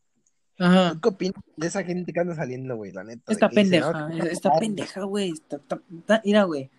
Ajá. 0.59 0.97
¿Qué 1.01 1.09
opinas 1.09 1.43
de 1.55 1.67
esa 1.67 1.83
gente 1.83 2.11
que 2.11 2.19
anda 2.19 2.35
saliendo, 2.35 2.75
güey? 2.75 2.91
La 2.91 3.03
neta. 3.03 3.31
Esta 3.31 3.49
pendeja, 3.49 4.09
esta 4.29 4.57
pendeja, 4.57 5.03
güey. 5.03 5.33
mira, 6.23 6.43
güey. 6.43 6.69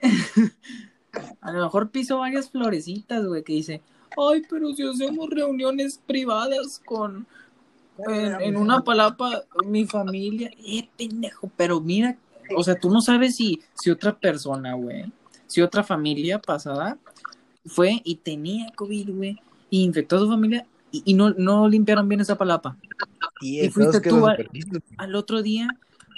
A 1.40 1.52
lo 1.52 1.64
mejor 1.64 1.90
piso 1.90 2.18
varias 2.18 2.50
florecitas, 2.50 3.24
güey, 3.24 3.44
que 3.44 3.52
dice, 3.52 3.82
ay, 4.16 4.42
pero 4.48 4.72
si 4.72 4.82
hacemos 4.82 5.28
reuniones 5.30 5.98
privadas 5.98 6.80
con 6.84 7.26
en, 7.98 8.56
una 8.56 8.82
palapa, 8.82 9.44
mi 9.66 9.86
familia, 9.86 10.50
eh, 10.64 10.88
pendejo, 10.96 11.50
pero 11.56 11.80
mira, 11.80 12.16
o 12.56 12.62
sea, 12.62 12.74
tú 12.74 12.90
no 12.90 13.00
sabes 13.00 13.36
si, 13.36 13.60
si 13.74 13.90
otra 13.90 14.18
persona, 14.18 14.74
güey, 14.74 15.12
si 15.46 15.60
otra 15.60 15.82
familia 15.82 16.40
pasada 16.40 16.98
fue 17.66 18.00
y 18.04 18.16
tenía 18.16 18.72
COVID, 18.74 19.10
güey, 19.14 19.40
y 19.70 19.84
infectó 19.84 20.16
a 20.16 20.20
su 20.20 20.28
familia 20.28 20.66
y, 20.90 21.14
no, 21.14 21.30
no 21.30 21.68
limpiaron 21.68 22.08
bien 22.08 22.20
esa 22.20 22.36
palapa. 22.36 22.76
Y, 23.40 23.68
fuiste 23.70 24.00
tú 24.00 24.26
al, 24.26 25.14
otro 25.14 25.42
día, 25.42 25.68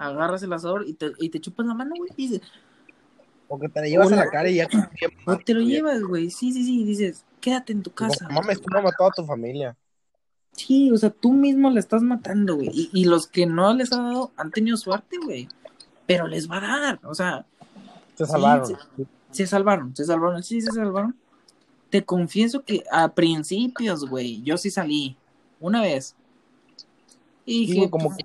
agarras 0.00 0.42
el 0.42 0.52
asador 0.52 0.84
y 0.86 0.94
te, 0.94 1.12
y 1.18 1.28
te 1.28 1.40
chupas 1.40 1.66
la 1.66 1.74
mano, 1.74 1.94
güey, 1.96 2.10
y 2.16 2.28
dices, 2.28 2.40
O 3.48 3.58
que 3.58 3.68
te 3.68 3.80
la 3.80 3.86
llevas 3.86 4.12
a 4.12 4.16
la 4.16 4.30
cara 4.30 4.50
y 4.50 4.56
ya. 4.56 4.68
O 5.26 5.36
te 5.36 5.54
lo 5.54 5.60
llevas, 5.60 6.02
güey. 6.02 6.30
Sí, 6.30 6.52
sí, 6.52 6.64
sí. 6.64 6.84
Dices, 6.84 7.24
quédate 7.40 7.72
en 7.72 7.82
tu 7.82 7.92
casa. 7.92 8.26
No 8.28 8.34
mames, 8.34 8.60
tú 8.60 8.68
no 8.70 8.82
mató 8.82 9.06
a 9.06 9.10
tu 9.10 9.24
familia. 9.24 9.76
Sí, 10.56 10.90
o 10.90 10.96
sea, 10.96 11.10
tú 11.10 11.32
mismo 11.32 11.70
le 11.70 11.80
estás 11.80 12.02
matando, 12.02 12.54
güey. 12.56 12.70
Y, 12.72 12.90
y, 12.92 13.04
los 13.04 13.26
que 13.26 13.46
no 13.46 13.74
les 13.74 13.92
ha 13.92 14.02
dado 14.02 14.32
han 14.36 14.50
tenido 14.50 14.76
suerte, 14.76 15.18
güey. 15.18 15.48
Pero 16.06 16.28
les 16.28 16.50
va 16.50 16.58
a 16.58 16.80
dar, 16.80 17.00
o 17.04 17.14
sea. 17.14 17.44
Se 18.14 18.24
salvaron. 18.24 18.66
Sí, 18.66 18.74
se, 18.96 19.06
se, 19.32 19.46
salvaron, 19.46 19.96
se 19.96 20.04
salvaron, 20.04 20.42
sí, 20.42 20.60
se 20.60 20.70
salvaron. 20.70 21.16
Te 21.90 22.04
confieso 22.04 22.62
que 22.62 22.84
a 22.90 23.08
principios, 23.14 24.08
güey, 24.08 24.42
yo 24.42 24.56
sí 24.56 24.70
salí. 24.70 25.16
Una 25.60 25.82
vez. 25.82 26.14
Y 27.44 27.66
dije, 27.66 27.90
como 27.90 28.16
que. 28.16 28.24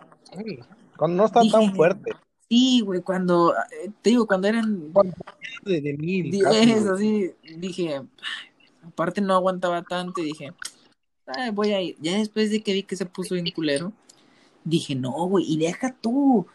Cuando 0.98 1.18
no 1.18 1.26
están 1.26 1.50
tan 1.50 1.74
fuertes. 1.74 2.16
Sí, 2.48 2.82
güey, 2.82 3.02
cuando. 3.02 3.56
Eh, 3.56 3.92
te 4.02 4.12
digo, 4.12 4.28
cuando 4.28 4.48
eran. 4.48 4.94
De, 5.64 5.82
de 5.82 5.98
mil. 5.98 6.46
Así. 6.46 7.32
Dije. 7.58 8.02
Aparte 8.86 9.22
no 9.22 9.34
aguantaba 9.34 9.82
tanto 9.84 10.22
y 10.22 10.26
dije 10.26 10.54
voy 11.54 11.74
a 11.74 11.82
ir. 11.82 11.96
Ya 12.00 12.18
después 12.18 12.52
de 12.52 12.62
que 12.62 12.74
vi 12.74 12.84
que 12.84 12.96
se 12.96 13.06
puso 13.06 13.36
bien 13.36 13.50
culero, 13.52 13.92
dije, 14.64 14.96
no, 14.96 15.12
güey, 15.28 15.46
y 15.48 15.58
deja 15.58 15.94
tú. 15.94 16.48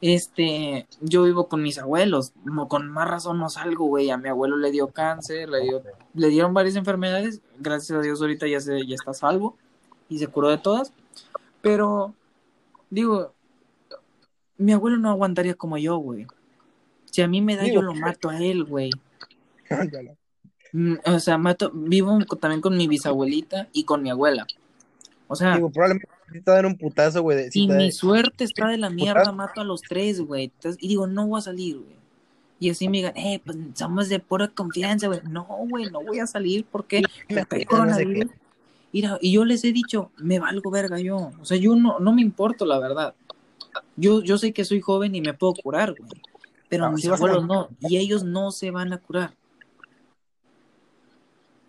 Este, 0.00 0.88
yo 1.00 1.22
vivo 1.22 1.46
con 1.46 1.62
mis 1.62 1.78
abuelos, 1.78 2.32
con 2.68 2.88
más 2.88 3.08
razón 3.08 3.38
no 3.38 3.48
salgo, 3.48 3.86
güey. 3.86 4.10
A 4.10 4.16
mi 4.16 4.28
abuelo 4.28 4.56
le 4.56 4.72
dio 4.72 4.88
cáncer, 4.88 5.48
le, 5.48 5.60
dio, 5.60 5.82
le 6.14 6.28
dieron 6.28 6.54
varias 6.54 6.74
enfermedades. 6.76 7.40
Gracias 7.58 7.96
a 7.98 8.02
Dios, 8.02 8.20
ahorita 8.20 8.48
ya, 8.48 8.60
se, 8.60 8.84
ya 8.84 8.96
está 8.96 9.14
salvo 9.14 9.56
y 10.08 10.18
se 10.18 10.26
curó 10.26 10.50
de 10.50 10.58
todas. 10.58 10.92
Pero, 11.60 12.14
digo, 12.90 13.32
mi 14.58 14.72
abuelo 14.72 14.96
no 14.96 15.10
aguantaría 15.10 15.54
como 15.54 15.78
yo, 15.78 15.96
güey. 15.98 16.26
Si 17.04 17.22
a 17.22 17.28
mí 17.28 17.40
me 17.40 17.56
da, 17.56 17.66
yo 17.66 17.82
lo 17.82 17.94
mato 17.94 18.28
a 18.28 18.38
él, 18.38 18.64
güey. 18.64 18.90
o 21.04 21.18
sea, 21.18 21.38
mato, 21.38 21.70
vivo 21.74 22.18
también 22.40 22.60
con 22.60 22.76
mi 22.76 22.88
bisabuelita 22.88 23.68
y 23.72 23.84
con 23.84 24.02
mi 24.02 24.10
abuela. 24.10 24.46
O 25.28 25.36
sea, 25.36 25.54
Digo, 25.56 25.70
probablemente 25.70 26.08
está 26.34 26.58
en 26.58 26.66
un 26.66 26.76
putazo, 26.76 27.22
güey. 27.22 27.50
Si 27.50 27.66
mi 27.66 27.92
suerte 27.92 28.44
está 28.44 28.68
de 28.68 28.78
la 28.78 28.90
mierda, 28.90 29.32
mato 29.32 29.60
a 29.60 29.64
los 29.64 29.82
tres, 29.82 30.20
güey. 30.20 30.50
Y 30.78 30.88
digo, 30.88 31.06
no 31.06 31.26
voy 31.26 31.38
a 31.38 31.42
salir, 31.42 31.78
güey. 31.78 31.96
Y 32.58 32.70
así 32.70 32.88
me 32.88 32.98
digan, 32.98 33.16
eh, 33.16 33.40
pues 33.44 33.56
somos 33.74 34.08
de 34.08 34.20
pura 34.20 34.48
confianza, 34.48 35.08
güey. 35.08 35.20
No, 35.28 35.44
güey, 35.68 35.90
no 35.90 36.02
voy 36.02 36.20
a 36.20 36.26
salir 36.26 36.64
porque 36.70 37.02
me 37.28 37.44
cae 37.44 37.66
coronavirus. 37.66 38.30
Mira, 38.92 39.18
y 39.20 39.32
yo 39.32 39.44
les 39.44 39.64
he 39.64 39.72
dicho, 39.72 40.10
me 40.18 40.38
valgo 40.38 40.70
verga 40.70 41.00
yo. 41.00 41.32
O 41.40 41.44
sea, 41.44 41.56
yo 41.56 41.74
no, 41.74 41.98
no 41.98 42.12
me 42.12 42.22
importo, 42.22 42.64
la 42.64 42.78
verdad. 42.78 43.14
Yo, 43.96 44.22
yo 44.22 44.38
sé 44.38 44.52
que 44.52 44.64
soy 44.64 44.80
joven 44.80 45.14
y 45.14 45.20
me 45.20 45.34
puedo 45.34 45.54
curar, 45.54 45.94
güey. 45.98 46.08
Pero 46.68 46.90
mis 46.92 47.06
abuelos 47.06 47.46
no. 47.46 47.68
Y 47.80 47.96
ellos 47.96 48.22
no 48.22 48.50
se 48.50 48.70
van 48.70 48.92
a 48.92 48.98
curar. 48.98 49.34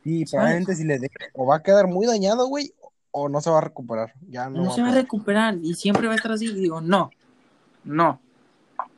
Y 0.03 0.25
probablemente 0.25 0.75
si 0.75 0.83
le 0.83 0.99
deja, 0.99 1.15
o 1.33 1.45
va 1.45 1.57
a 1.57 1.63
quedar 1.63 1.87
muy 1.87 2.05
dañado, 2.05 2.47
güey, 2.47 2.73
o 3.11 3.29
no 3.29 3.41
se 3.41 3.49
va 3.49 3.59
a 3.59 3.61
recuperar. 3.61 4.13
Ya 4.29 4.49
no, 4.49 4.63
no 4.63 4.73
se 4.73 4.81
va 4.81 4.89
a 4.89 4.95
recuperar 4.95 5.57
y 5.61 5.75
siempre 5.75 6.07
va 6.07 6.13
a 6.13 6.15
estar 6.15 6.31
así. 6.31 6.47
Y 6.47 6.55
digo, 6.55 6.81
no, 6.81 7.11
no. 7.83 8.19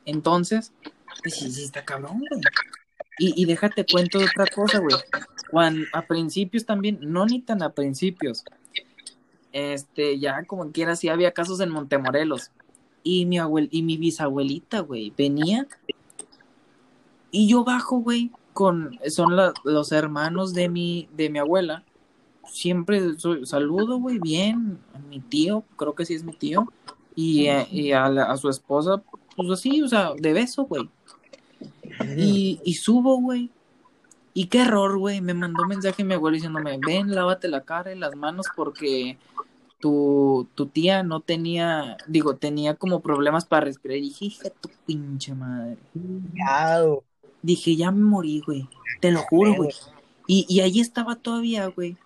Entonces, 0.04 0.72
pues 1.22 1.34
sí, 1.34 1.50
sí 1.50 1.64
está 1.64 1.84
cabrón, 1.84 2.18
güey. 2.18 2.40
Y, 3.18 3.40
y 3.40 3.44
déjate 3.46 3.86
cuento 3.86 4.18
de 4.18 4.26
otra 4.26 4.46
cosa, 4.46 4.78
güey. 4.78 4.96
Cuando 5.50 5.86
a 5.92 6.02
principios 6.02 6.66
también, 6.66 6.98
no 7.00 7.24
ni 7.26 7.40
tan 7.40 7.62
a 7.62 7.70
principios. 7.70 8.44
Este, 9.52 10.18
ya 10.18 10.44
como 10.44 10.70
quiera, 10.70 10.96
sí 10.96 11.08
había 11.08 11.32
casos 11.32 11.60
en 11.60 11.70
Montemorelos. 11.70 12.50
Y 13.02 13.24
mi 13.26 13.38
abuel, 13.38 13.68
y 13.70 13.82
mi 13.82 13.96
bisabuelita, 13.96 14.80
güey, 14.80 15.12
venía. 15.16 15.66
Y 17.30 17.48
yo 17.48 17.64
bajo, 17.64 17.98
güey, 17.98 18.32
con, 18.56 18.98
son 19.10 19.36
los 19.64 19.92
hermanos 19.92 20.54
de 20.54 20.70
mi, 20.70 21.10
de 21.14 21.28
mi 21.28 21.38
abuela. 21.38 21.84
Siempre 22.50 23.02
saludo, 23.44 23.98
güey, 23.98 24.18
bien, 24.18 24.78
a 24.94 24.98
mi 24.98 25.20
tío, 25.20 25.62
creo 25.76 25.94
que 25.94 26.06
sí 26.06 26.14
es 26.14 26.24
mi 26.24 26.32
tío, 26.32 26.66
y, 27.14 27.48
a, 27.48 28.36
su 28.38 28.48
esposa, 28.48 29.02
pues 29.36 29.50
así, 29.50 29.82
o 29.82 29.88
sea, 29.88 30.14
de 30.16 30.32
beso, 30.32 30.64
güey. 30.64 30.88
Y, 32.16 32.58
y 32.64 32.74
subo, 32.74 33.20
güey. 33.20 33.50
Y 34.32 34.46
qué 34.46 34.62
error, 34.62 34.98
güey. 34.98 35.20
Me 35.20 35.34
mandó 35.34 35.66
mensaje 35.66 36.02
mi 36.02 36.14
abuelo 36.14 36.36
diciéndome, 36.36 36.78
ven, 36.78 37.14
lávate 37.14 37.48
la 37.48 37.60
cara 37.62 37.92
y 37.92 37.98
las 37.98 38.16
manos 38.16 38.46
porque 38.56 39.18
tu, 39.80 40.48
tu 40.54 40.66
tía 40.66 41.02
no 41.02 41.20
tenía, 41.20 41.98
digo, 42.06 42.36
tenía 42.36 42.74
como 42.74 43.00
problemas 43.00 43.44
para 43.44 43.66
respirar. 43.66 43.98
Y 43.98 44.02
dije, 44.02 44.24
hija, 44.26 44.48
tu 44.48 44.70
pinche 44.86 45.34
madre 45.34 45.76
dije, 47.46 47.76
ya 47.76 47.90
me 47.90 48.04
morí, 48.04 48.42
güey. 48.44 48.68
Te 49.00 49.10
lo 49.10 49.22
juro, 49.22 49.54
güey. 49.54 49.70
Y, 50.26 50.46
y 50.48 50.60
ahí 50.60 50.80
estaba 50.80 51.16
todavía, 51.16 51.66
güey. 51.66 51.96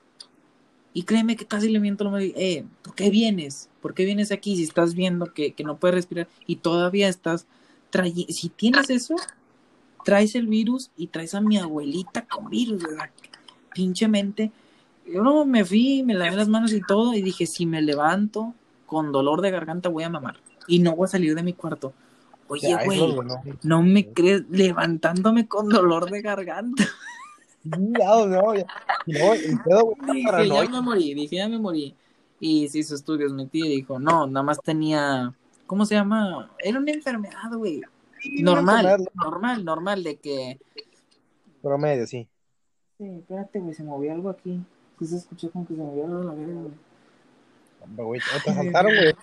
Y 0.92 1.04
créeme 1.04 1.36
que 1.36 1.46
casi 1.46 1.68
le 1.68 1.80
miento 1.80 2.04
lo 2.04 2.10
me 2.10 2.24
eh, 2.24 2.64
¿por 2.82 2.94
qué 2.94 3.10
vienes? 3.10 3.68
¿Por 3.80 3.94
qué 3.94 4.04
vienes 4.04 4.32
aquí 4.32 4.56
si 4.56 4.64
estás 4.64 4.94
viendo 4.94 5.32
que, 5.32 5.52
que 5.52 5.64
no 5.64 5.78
puedes 5.78 5.94
respirar 5.94 6.28
y 6.46 6.56
todavía 6.56 7.08
estás 7.08 7.46
trayendo, 7.90 8.32
si 8.32 8.48
tienes 8.48 8.90
eso, 8.90 9.14
traes 10.04 10.34
el 10.34 10.46
virus 10.46 10.90
y 10.96 11.06
traes 11.06 11.34
a 11.34 11.40
mi 11.40 11.58
abuelita 11.58 12.26
con 12.26 12.50
virus, 12.50 12.82
¿verdad? 12.82 13.10
Pinchemente. 13.72 14.50
Yo 15.06 15.22
no 15.22 15.44
me 15.44 15.64
fui, 15.64 16.02
me 16.02 16.14
lavé 16.14 16.36
las 16.36 16.48
manos 16.48 16.72
y 16.72 16.82
todo 16.82 17.14
y 17.14 17.22
dije, 17.22 17.46
si 17.46 17.66
me 17.66 17.80
levanto 17.82 18.54
con 18.86 19.12
dolor 19.12 19.40
de 19.40 19.50
garganta 19.52 19.88
voy 19.88 20.04
a 20.04 20.10
mamar 20.10 20.38
y 20.66 20.80
no 20.80 20.96
voy 20.96 21.04
a 21.04 21.08
salir 21.08 21.34
de 21.34 21.42
mi 21.42 21.52
cuarto. 21.52 21.92
Oye, 22.52 22.76
güey, 22.84 23.16
no, 23.62 23.80
me 23.80 24.12
crees 24.12 24.42
levantándome 24.50 25.46
con 25.46 25.68
dolor 25.68 26.10
de 26.10 26.20
garganta. 26.20 26.82
No, 27.62 28.26
no, 28.26 28.54
ya, 28.56 28.66
no, 29.06 29.34
dije, 30.12 30.48
ya 30.48 30.68
me 30.68 30.80
morí, 30.80 31.14
dije, 31.14 31.36
ya 31.36 31.48
me 31.48 31.60
morí. 31.60 31.94
Y 32.40 32.68
se 32.68 32.80
hizo 32.80 32.96
estudios, 32.96 33.32
mi 33.32 33.46
tía 33.46 33.66
dijo, 33.66 34.00
no, 34.00 34.26
nada 34.26 34.42
más 34.42 34.58
tenía, 34.62 35.32
¿cómo 35.66 35.86
se 35.86 35.94
llama? 35.94 36.50
Era 36.58 36.80
una 36.80 36.90
enfermedad, 36.90 37.52
güey. 37.54 37.82
normal, 38.40 39.08
normal, 39.14 39.64
normal, 39.64 40.02
de 40.02 40.16
que... 40.16 40.58
Promedio, 41.62 42.04
sí. 42.08 42.26
Sí, 42.98 43.04
espérate, 43.04 43.60
güey, 43.60 43.74
se 43.74 43.84
movió 43.84 44.12
algo 44.12 44.28
aquí. 44.28 44.60
Sí 44.98 45.06
se 45.06 45.18
escuchó 45.18 45.52
como 45.52 45.68
que 45.68 45.76
se 45.76 45.82
movió 45.82 46.04
algo 46.06 46.24
la 46.24 46.32
verga, 46.34 46.62
güey. 48.02 48.20
Te 48.44 48.54
saltaron, 48.54 48.92
güey. 48.92 49.14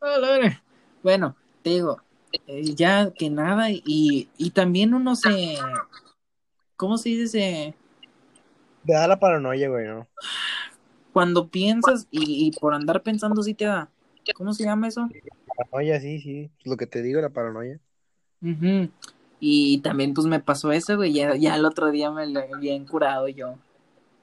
Bueno, 1.02 1.34
te 1.62 1.70
digo, 1.70 2.00
eh, 2.46 2.74
ya 2.74 3.10
que 3.12 3.30
nada 3.30 3.70
y, 3.70 4.28
y 4.36 4.50
también 4.50 4.94
uno 4.94 5.16
se 5.16 5.56
¿cómo 6.78 6.96
se 6.96 7.10
dice? 7.10 7.28
Se... 7.28 7.74
Te 8.86 8.92
da 8.94 9.06
la 9.06 9.18
paranoia, 9.18 9.68
güey, 9.68 9.86
¿no? 9.86 10.06
Cuando 11.12 11.48
piensas 11.48 12.06
y, 12.10 12.52
por 12.58 12.72
andar 12.72 13.02
pensando 13.02 13.42
sí 13.42 13.52
te 13.52 13.66
da. 13.66 13.90
¿Cómo 14.34 14.54
se 14.54 14.64
llama 14.64 14.88
eso? 14.88 15.08
Paranoia, 15.56 16.00
sí, 16.00 16.20
sí. 16.20 16.50
Lo 16.64 16.76
que 16.76 16.86
te 16.86 17.02
digo, 17.02 17.20
la 17.20 17.28
paranoia. 17.28 17.80
Y 19.40 19.78
también 19.78 20.14
pues 20.14 20.26
me 20.26 20.40
pasó 20.40 20.70
eso, 20.70 20.96
güey. 20.96 21.12
Ya, 21.12 21.34
ya 21.34 21.56
el 21.56 21.64
otro 21.64 21.90
día 21.90 22.10
me 22.10 22.26
lo 22.26 22.40
habían 22.40 22.86
curado 22.86 23.28
yo. 23.28 23.56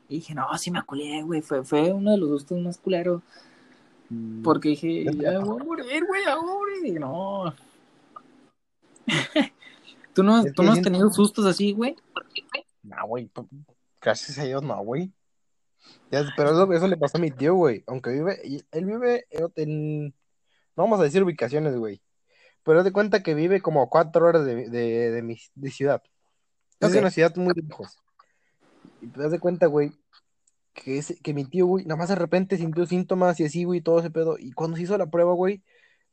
Y 0.07 0.15
dije, 0.15 0.33
no, 0.33 0.57
sí 0.57 0.71
me 0.71 0.83
culé, 0.83 1.21
güey. 1.23 1.41
Fue, 1.41 1.63
fue 1.63 1.91
uno 1.91 2.11
de 2.11 2.17
los 2.17 2.29
gustos 2.29 2.59
más 2.61 2.77
culeros. 2.77 3.21
Mm. 4.09 4.43
Porque 4.43 4.69
dije, 4.69 5.03
ya 5.03 5.39
voy 5.39 5.61
a 5.61 5.63
morir, 5.63 6.05
güey, 6.07 6.23
ahora. 6.25 6.71
Y 6.85 6.91
no, 6.91 7.53
¿Tú 10.13 10.23
no, 10.23 10.43
¿tú 10.53 10.63
no 10.63 10.71
has 10.71 10.81
tenido 10.81 11.11
sustos 11.11 11.45
así, 11.45 11.73
güey? 11.73 11.95
No, 12.83 13.07
güey, 13.07 13.29
gracias 14.01 14.37
a 14.37 14.43
Dios 14.43 14.63
no, 14.63 14.81
güey. 14.83 15.11
pero 16.09 16.51
eso, 16.51 16.71
eso, 16.71 16.87
le 16.87 16.97
pasó 16.97 17.17
a 17.17 17.21
mi 17.21 17.31
tío, 17.31 17.55
güey. 17.55 17.83
Aunque 17.87 18.11
vive, 18.11 18.39
él 18.71 18.85
vive 18.85 19.25
en, 19.55 20.07
no 20.07 20.83
vamos 20.83 20.99
a 20.99 21.03
decir 21.03 21.23
ubicaciones, 21.23 21.75
güey. 21.75 22.01
Pero 22.63 22.83
de 22.83 22.91
cuenta 22.91 23.23
que 23.23 23.33
vive 23.33 23.61
como 23.61 23.81
a 23.81 23.89
cuatro 23.89 24.25
horas 24.25 24.45
de, 24.45 24.69
de, 24.69 25.11
de 25.11 25.21
mi 25.21 25.37
de 25.55 25.69
ciudad. 25.69 26.01
Es 26.79 26.95
una 26.95 27.11
ciudad 27.11 27.35
muy 27.35 27.53
lejos. 27.53 27.97
Y 29.01 29.07
te 29.07 29.21
das 29.21 29.31
de 29.31 29.39
cuenta, 29.39 29.67
güey, 29.67 29.91
que, 30.73 31.01
que 31.23 31.33
mi 31.33 31.45
tío, 31.45 31.65
güey, 31.65 31.85
nada 31.85 31.97
más 31.97 32.09
de 32.09 32.15
repente 32.15 32.57
sintió 32.57 32.85
síntomas 32.85 33.39
y 33.39 33.45
así, 33.45 33.63
güey, 33.63 33.81
todo 33.81 33.99
ese 33.99 34.11
pedo. 34.11 34.37
Y 34.37 34.51
cuando 34.51 34.77
se 34.77 34.83
hizo 34.83 34.97
la 34.97 35.09
prueba, 35.09 35.33
güey, 35.33 35.63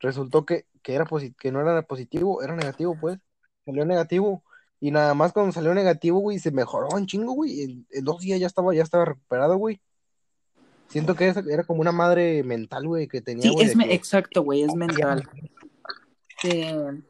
resultó 0.02 0.44
que, 0.44 0.66
que, 0.82 0.94
era 0.94 1.06
que 1.38 1.52
no 1.52 1.60
era 1.60 1.82
positivo, 1.82 2.42
era 2.42 2.54
negativo, 2.54 2.96
pues. 3.00 3.18
Salió 3.64 3.86
negativo. 3.86 4.42
Y 4.80 4.90
nada 4.90 5.14
más 5.14 5.32
cuando 5.32 5.52
salió 5.52 5.72
negativo, 5.74 6.18
güey, 6.18 6.40
se 6.40 6.50
mejoró 6.50 6.88
un 6.92 7.06
chingo, 7.06 7.32
güey. 7.32 7.62
En, 7.62 8.04
dos 8.04 8.20
días 8.20 8.40
ya 8.40 8.48
estaba, 8.48 8.74
ya 8.74 8.82
estaba 8.82 9.04
recuperado, 9.04 9.56
güey. 9.56 9.80
Siento 10.88 11.14
que 11.14 11.32
era 11.48 11.64
como 11.64 11.80
una 11.80 11.92
madre 11.92 12.42
mental, 12.42 12.86
güey, 12.86 13.06
que 13.06 13.22
tenía. 13.22 13.42
Sí, 13.42 13.54
es 13.60 13.74
exacto, 13.88 14.42
güey, 14.42 14.62
es 14.62 14.74
mental. 14.74 15.26
Este, 16.28 17.02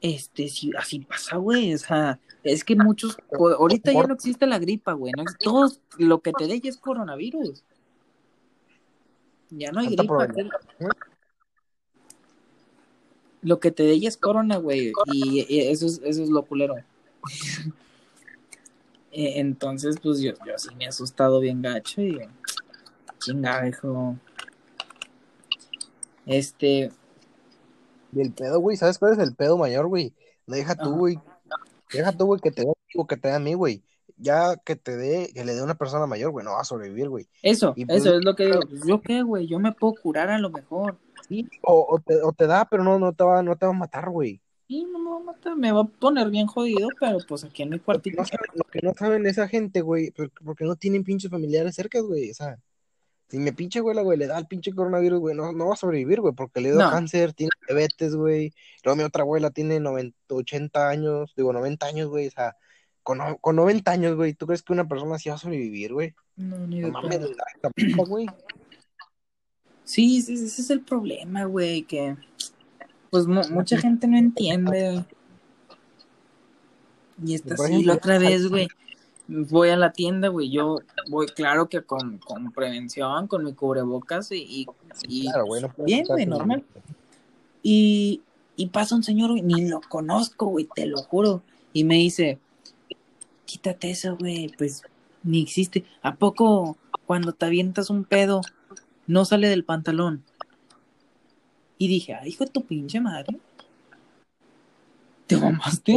este, 0.00 0.48
sí, 0.48 0.72
así 0.76 0.98
pasa, 1.00 1.36
güey. 1.36 1.72
O 1.72 1.78
sea, 1.78 2.18
es 2.42 2.64
que 2.64 2.74
muchos. 2.74 3.16
Ahorita 3.30 3.92
ya 3.92 4.02
no 4.02 4.14
existe 4.14 4.46
la 4.46 4.58
gripa, 4.58 4.92
güey. 4.92 5.12
¿no? 5.16 5.24
Todos, 5.38 5.80
lo 5.98 6.20
que 6.20 6.32
te 6.32 6.46
dé 6.46 6.60
ya 6.60 6.68
es 6.68 6.78
coronavirus. 6.78 7.64
Ya 9.50 9.70
no 9.70 9.80
hay 9.80 9.94
gripa. 9.94 10.28
Lo 13.42 13.60
que 13.60 13.70
te 13.70 13.82
dé 13.84 13.96
es 14.06 14.16
corona, 14.16 14.56
güey. 14.56 14.92
Y, 15.12 15.46
eso, 15.68 15.86
es, 15.86 16.00
eso 16.04 16.22
es 16.22 16.28
lo 16.28 16.42
culero. 16.42 16.76
E, 19.12 19.40
entonces, 19.40 19.96
pues 20.00 20.20
yo, 20.20 20.34
yo 20.46 20.56
sí 20.56 20.68
me 20.76 20.84
he 20.84 20.86
asustado 20.86 21.40
bien 21.40 21.62
gacho 21.62 22.00
y 22.00 22.20
chinga, 23.18 23.66
hijo. 23.66 24.16
Este. 26.26 26.92
Y 28.12 28.20
el 28.20 28.32
pedo, 28.32 28.60
güey, 28.60 28.76
¿sabes 28.76 29.00
cuál 29.00 29.14
es 29.14 29.18
el 29.18 29.34
pedo 29.34 29.58
mayor, 29.58 29.88
güey? 29.88 30.14
Deja 30.46 30.76
tú, 30.76 30.96
güey. 30.96 31.18
Deja 31.92 32.12
tú, 32.12 32.26
güey, 32.26 32.40
que 32.40 32.52
te 32.52 32.62
dé 32.62 32.72
que 33.08 33.16
te 33.16 33.28
dé 33.28 33.34
a 33.34 33.38
mí, 33.38 33.54
güey. 33.54 33.82
Ya 34.16 34.56
que 34.56 34.76
te 34.76 34.96
dé, 34.96 35.30
que 35.32 35.44
le 35.44 35.54
dé 35.54 35.60
a 35.60 35.64
una 35.64 35.76
persona 35.76 36.06
mayor, 36.06 36.30
güey, 36.30 36.44
no 36.44 36.52
va 36.52 36.60
a 36.60 36.64
sobrevivir, 36.64 37.08
güey. 37.08 37.26
Eso, 37.42 37.74
pues, 37.74 37.86
eso 37.88 38.16
es 38.16 38.24
lo 38.24 38.34
que 38.36 38.46
digo. 38.46 38.60
Pues, 38.68 38.82
¿Yo 38.86 39.00
qué, 39.00 39.22
güey? 39.22 39.46
Yo 39.46 39.58
me 39.58 39.72
puedo 39.72 39.94
curar 39.94 40.28
a 40.28 40.38
lo 40.38 40.50
mejor. 40.50 40.98
Sí, 41.30 41.48
o, 41.62 42.02
te, 42.04 42.20
o 42.22 42.32
te 42.32 42.48
da, 42.48 42.64
pero 42.68 42.82
no, 42.82 42.98
no, 42.98 43.12
te 43.12 43.22
va, 43.22 43.40
no 43.40 43.54
te 43.54 43.64
va 43.64 43.70
a 43.70 43.78
matar, 43.78 44.10
güey. 44.10 44.42
Sí, 44.66 44.84
no 44.90 44.98
me 44.98 45.10
va 45.10 45.16
a 45.16 45.20
matar, 45.20 45.56
me 45.56 45.70
va 45.70 45.82
a 45.82 45.84
poner 45.84 46.28
bien 46.28 46.48
jodido, 46.48 46.88
pero 46.98 47.18
pues 47.28 47.44
aquí 47.44 47.62
en 47.62 47.70
mi 47.70 47.78
cuartito. 47.78 48.20
Lo 48.54 48.64
que 48.64 48.80
no 48.82 48.92
saben, 48.94 49.24
esa 49.26 49.46
gente, 49.46 49.80
güey, 49.80 50.12
porque 50.44 50.64
no 50.64 50.74
tienen 50.74 51.04
pinches 51.04 51.30
familiares 51.30 51.76
cerca, 51.76 52.00
güey, 52.00 52.32
o 52.32 52.34
sea. 52.34 52.58
Si 53.28 53.38
me 53.38 53.52
pinche 53.52 53.78
güey, 53.78 53.96
güey, 54.02 54.18
le 54.18 54.26
da 54.26 54.38
el 54.38 54.48
pinche 54.48 54.72
coronavirus, 54.72 55.20
güey, 55.20 55.36
no, 55.36 55.52
no 55.52 55.68
va 55.68 55.74
a 55.74 55.76
sobrevivir, 55.76 56.20
güey, 56.20 56.34
porque 56.34 56.60
le 56.60 56.72
dio 56.72 56.80
cáncer, 56.80 57.32
tiene 57.32 57.52
diabetes, 57.64 58.16
güey. 58.16 58.52
Luego 58.82 58.96
mi 58.96 59.04
otra 59.04 59.22
abuela 59.22 59.50
tiene 59.50 59.78
90, 59.78 60.16
80 60.34 60.88
años, 60.88 61.32
digo, 61.36 61.52
90 61.52 61.86
años, 61.86 62.08
güey, 62.08 62.26
o 62.26 62.30
sea, 62.32 62.56
con, 63.04 63.20
con 63.40 63.54
90 63.54 63.88
años, 63.88 64.16
güey, 64.16 64.34
¿tú 64.34 64.48
crees 64.48 64.64
que 64.64 64.72
una 64.72 64.88
persona 64.88 65.14
así 65.14 65.28
va 65.28 65.36
a 65.36 65.38
sobrevivir, 65.38 65.92
güey? 65.92 66.12
No, 66.34 66.66
ni 66.66 66.80
de 66.80 66.90
mames, 66.90 67.20
güey. 68.08 68.26
Sí, 69.90 70.22
sí, 70.22 70.34
ese 70.34 70.62
es 70.62 70.70
el 70.70 70.82
problema, 70.82 71.46
güey, 71.46 71.82
que 71.82 72.16
pues 73.10 73.26
mucha 73.26 73.76
gente 73.76 74.06
no 74.06 74.16
entiende. 74.16 75.04
Y 77.26 77.34
está 77.34 77.54
así, 77.54 77.82
la 77.82 77.94
otra 77.94 78.20
vez, 78.20 78.48
güey, 78.48 78.68
voy 79.26 79.70
a 79.70 79.76
la 79.76 79.92
tienda, 79.92 80.28
güey, 80.28 80.48
yo 80.48 80.78
voy, 81.08 81.26
claro 81.26 81.68
que 81.68 81.82
con, 81.82 82.18
con 82.18 82.52
prevención, 82.52 83.26
con 83.26 83.42
mi 83.42 83.52
cubrebocas 83.52 84.30
y, 84.30 84.68
y, 85.08 85.28
bien, 85.84 86.04
güey, 86.06 86.24
normal. 86.24 86.64
Y, 87.60 88.22
y 88.54 88.66
pasa 88.68 88.94
un 88.94 89.02
señor, 89.02 89.30
güey, 89.30 89.42
ni 89.42 89.68
lo 89.68 89.80
conozco, 89.80 90.46
güey, 90.46 90.68
te 90.72 90.86
lo 90.86 90.98
juro. 90.98 91.42
Y 91.72 91.82
me 91.82 91.96
dice, 91.96 92.38
quítate 93.44 93.90
eso, 93.90 94.16
güey, 94.16 94.52
pues 94.56 94.84
ni 95.24 95.42
existe. 95.42 95.84
¿A 96.00 96.14
poco 96.14 96.76
cuando 97.06 97.32
te 97.32 97.46
avientas 97.46 97.90
un 97.90 98.04
pedo 98.04 98.40
no 99.10 99.24
sale 99.24 99.48
del 99.48 99.64
pantalón? 99.64 100.24
Y 101.78 101.88
dije, 101.88 102.14
ay, 102.14 102.30
hijo 102.30 102.44
de 102.44 102.50
tu 102.50 102.64
pinche 102.64 103.00
madre 103.00 103.38
te 105.30 105.36
mamaste, 105.36 105.94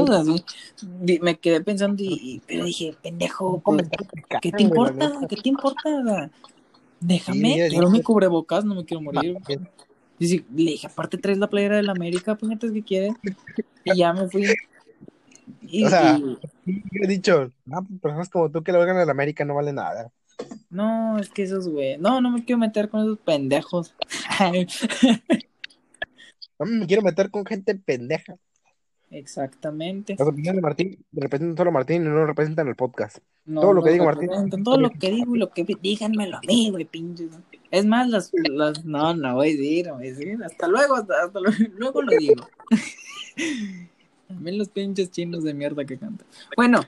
me 1.21 1.39
quedé 1.39 1.61
pensando 1.61 2.03
y, 2.03 2.41
pero 2.45 2.65
dije, 2.65 2.95
pendejo, 3.01 3.59
pues, 3.65 3.89
¿qué 4.41 4.51
te 4.51 4.61
importa? 4.61 5.11
¿Qué 5.27 5.37
te 5.37 5.49
importa? 5.49 6.29
Déjame, 6.99 7.67
quiero 7.69 7.89
mi 7.89 8.03
cubrebocas, 8.03 8.63
no 8.63 8.75
me 8.75 8.85
quiero 8.85 9.01
morir. 9.01 9.37
le 10.19 10.43
dije, 10.55 10.87
aparte 10.87 11.17
traes 11.17 11.39
la 11.39 11.49
playera 11.49 11.77
del 11.77 11.89
América, 11.89 12.35
pues 12.35 12.59
que 12.59 12.83
quieres. 12.83 13.13
Y 13.83 13.97
ya 13.97 14.13
me 14.13 14.29
fui. 14.29 14.45
Y, 15.63 15.83
o 15.83 15.89
sea, 15.89 16.19
he 16.65 17.07
dicho, 17.07 17.51
no, 17.65 17.85
personas 18.01 18.29
como 18.29 18.51
tú 18.51 18.63
que 18.63 18.71
lo 18.71 18.81
hagan 18.81 19.01
en 19.01 19.09
América 19.09 19.43
no 19.45 19.55
vale 19.55 19.73
nada. 19.73 20.11
No, 20.69 21.19
es 21.19 21.29
que 21.29 21.43
esos 21.43 21.69
güey, 21.69 21.97
no, 21.97 22.21
no 22.21 22.31
me 22.31 22.45
quiero 22.45 22.59
meter 22.59 22.89
con 22.89 23.01
esos 23.01 23.19
pendejos. 23.19 23.93
no 26.59 26.65
me 26.65 26.87
quiero 26.87 27.01
meter 27.01 27.29
con 27.29 27.45
gente 27.45 27.75
pendeja. 27.75 28.37
Exactamente. 29.13 30.15
Las 30.17 30.27
opiniones 30.27 30.55
de 30.55 30.61
Martín 30.61 31.05
representan 31.11 31.55
solo 31.55 31.69
a 31.69 31.73
Martín 31.73 32.01
y 32.01 32.05
no 32.05 32.25
representan 32.25 32.67
el 32.67 32.75
podcast. 32.75 33.19
todo 33.45 33.73
lo 33.73 33.83
que 33.83 33.91
diga 33.91 34.05
Martín. 34.05 34.29
Todo 34.63 34.79
lo 34.79 34.89
que 34.89 35.11
digo 35.11 35.35
y 35.35 35.39
lo 35.39 35.51
que 35.51 35.65
díganmelo 35.79 36.37
a 36.37 36.41
mí, 36.47 36.71
güey, 36.71 36.85
pinches. 36.85 37.29
Es 37.69 37.85
más, 37.85 38.09
las, 38.09 38.31
las, 38.51 38.83
no, 38.83 39.13
no 39.13 39.35
voy 39.35 39.49
a 39.49 39.51
decir, 39.51 39.87
no 39.87 39.95
voy 39.95 40.07
a 40.07 40.09
decir. 40.09 40.43
Hasta 40.43 40.67
luego, 40.67 40.95
hasta, 40.95 41.29
luego, 41.77 42.01
lo 42.01 42.17
digo. 42.17 42.47
También 44.27 44.57
los 44.57 44.69
pinches 44.69 45.11
chinos 45.11 45.43
de 45.43 45.53
mierda 45.53 45.85
que 45.85 45.97
cantan. 45.97 46.27
Bueno, 46.57 46.81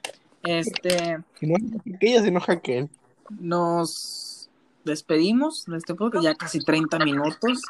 este. 0.44 1.20
Si 1.40 1.46
no 1.46 1.58
que 2.00 2.12
ella 2.12 2.24
se 2.24 2.30
enoja 2.30 2.60
que 2.60 2.80
él. 2.80 2.90
Nos 3.30 4.50
despedimos 4.84 5.66
de 5.66 5.78
este 5.78 5.96
podcast, 5.96 6.24
ya 6.24 6.36
casi 6.36 6.60
30 6.60 7.00
minutos. 7.00 7.62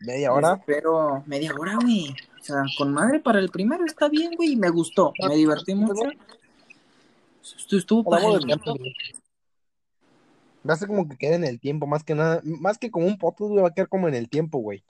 ¿Media 0.00 0.32
hora? 0.32 0.62
Pero 0.66 1.22
media 1.26 1.52
hora, 1.58 1.76
güey. 1.80 2.14
O 2.40 2.44
sea, 2.44 2.64
con 2.76 2.92
madre 2.92 3.20
para 3.20 3.38
el 3.38 3.50
primero 3.50 3.84
está 3.84 4.08
bien, 4.08 4.34
güey, 4.36 4.56
me 4.56 4.70
gustó. 4.70 5.12
Me 5.28 5.36
divertí 5.36 5.74
mucho. 5.74 6.02
Estuvo, 7.42 7.78
estuvo 7.78 8.04
para 8.04 8.26
Va 10.68 10.74
a 10.74 10.76
ser 10.76 10.88
como 10.88 11.08
que 11.08 11.16
quede 11.16 11.34
en 11.36 11.44
el 11.44 11.60
tiempo, 11.60 11.86
más 11.86 12.02
que 12.02 12.14
nada, 12.14 12.40
más 12.42 12.78
que 12.78 12.90
como 12.90 13.06
un 13.06 13.18
podcast, 13.18 13.52
va 13.52 13.68
a 13.68 13.74
quedar 13.74 13.88
como 13.88 14.08
en 14.08 14.14
el 14.14 14.28
tiempo, 14.28 14.58
güey. 14.58 14.82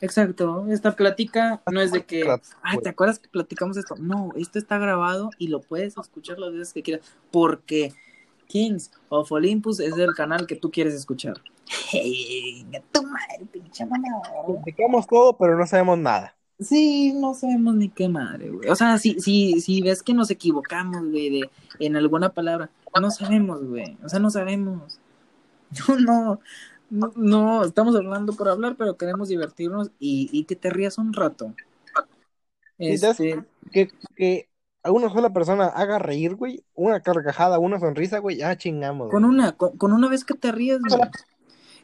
Exacto, 0.00 0.66
esta 0.70 0.96
plática 0.96 1.62
no 1.70 1.80
es 1.80 1.92
de 1.92 2.04
que, 2.04 2.24
ay, 2.62 2.78
¿te 2.78 2.88
acuerdas 2.88 3.18
que 3.18 3.28
platicamos 3.28 3.76
esto? 3.76 3.96
No, 3.96 4.30
esto 4.36 4.58
está 4.58 4.78
grabado 4.78 5.30
y 5.36 5.48
lo 5.48 5.60
puedes 5.60 5.96
escuchar 5.98 6.38
las 6.38 6.52
veces 6.52 6.72
que 6.72 6.82
quieras, 6.82 7.04
porque 7.30 7.92
Kings 8.50 8.90
of 9.08 9.30
Olympus 9.30 9.78
es 9.78 9.96
el 9.96 10.12
canal 10.14 10.46
que 10.46 10.56
tú 10.56 10.70
quieres 10.70 10.92
escuchar. 10.92 11.40
Hey, 11.90 12.66
tu 12.90 13.02
madre, 13.04 13.46
pinche 13.50 13.86
Explicamos 14.48 15.06
todo, 15.06 15.36
pero 15.36 15.56
no 15.56 15.66
sabemos 15.66 15.98
nada. 15.98 16.36
Sí, 16.58 17.12
no 17.14 17.32
sabemos 17.32 17.76
ni 17.76 17.88
qué 17.88 18.08
madre, 18.08 18.50
güey. 18.50 18.68
O 18.68 18.74
sea, 18.74 18.98
si, 18.98 19.20
si, 19.20 19.60
si 19.60 19.80
ves 19.80 20.02
que 20.02 20.12
nos 20.12 20.30
equivocamos, 20.30 21.08
güey, 21.08 21.30
de, 21.30 21.50
en 21.78 21.96
alguna 21.96 22.30
palabra, 22.30 22.70
no 23.00 23.10
sabemos, 23.10 23.64
güey. 23.64 23.96
O 24.04 24.08
sea, 24.08 24.18
no 24.18 24.30
sabemos. 24.30 24.98
No, 26.00 26.40
no, 26.90 27.12
no, 27.14 27.64
estamos 27.64 27.94
hablando 27.94 28.32
por 28.32 28.48
hablar, 28.48 28.74
pero 28.76 28.96
queremos 28.96 29.28
divertirnos 29.28 29.92
y, 30.00 30.28
y 30.32 30.42
que 30.42 30.56
te 30.56 30.70
rías 30.70 30.98
un 30.98 31.12
rato. 31.12 31.54
Este... 32.76 33.44
Que, 33.70 33.92
que 34.16 34.49
a 34.82 34.90
una 34.90 35.10
sola 35.10 35.32
persona 35.32 35.66
haga 35.66 35.98
reír, 35.98 36.34
güey, 36.34 36.64
una 36.74 37.00
carcajada, 37.00 37.58
una 37.58 37.78
sonrisa, 37.78 38.18
güey, 38.18 38.38
ya 38.38 38.56
chingamos. 38.56 39.10
Con 39.10 39.24
una, 39.24 39.52
con, 39.52 39.92
una 39.92 40.08
vez 40.08 40.24
que 40.24 40.34
te 40.34 40.52
ríes, 40.52 40.80
güey. 40.80 41.00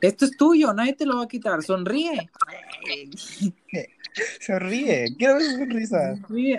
Esto 0.00 0.24
es 0.26 0.36
tuyo, 0.36 0.72
nadie 0.74 0.94
te 0.94 1.06
lo 1.06 1.16
va 1.16 1.24
a 1.24 1.28
quitar. 1.28 1.62
Sonríe. 1.62 2.30
Sonríe. 4.40 5.14
Quiero 5.16 5.34
ver 5.34 5.42
su 5.42 5.56
sonrisa. 5.56 6.14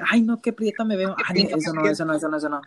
Ay, 0.10 0.22
no, 0.22 0.42
qué 0.42 0.54
prieta 0.54 0.84
me 0.84 0.96
veo. 0.96 1.16
Ay, 1.26 1.48
eso 1.56 1.74
no, 1.74 1.88
eso 1.88 2.06
no, 2.06 2.14
eso 2.16 2.30
no, 2.30 2.38
eso 2.38 2.50
no. 2.50 2.62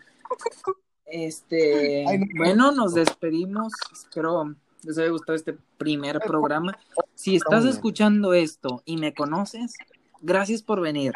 Este, 1.06 2.04
bueno, 2.36 2.72
nos 2.72 2.94
despedimos. 2.94 3.72
Espero 3.92 4.54
les 4.82 4.98
haya 4.98 5.10
gustado 5.10 5.36
este 5.36 5.56
primer 5.76 6.20
programa. 6.20 6.78
Si 7.14 7.36
estás 7.36 7.64
escuchando 7.64 8.32
esto 8.32 8.82
y 8.84 8.96
me 8.96 9.12
conoces, 9.14 9.74
gracias 10.20 10.62
por 10.62 10.80
venir. 10.80 11.12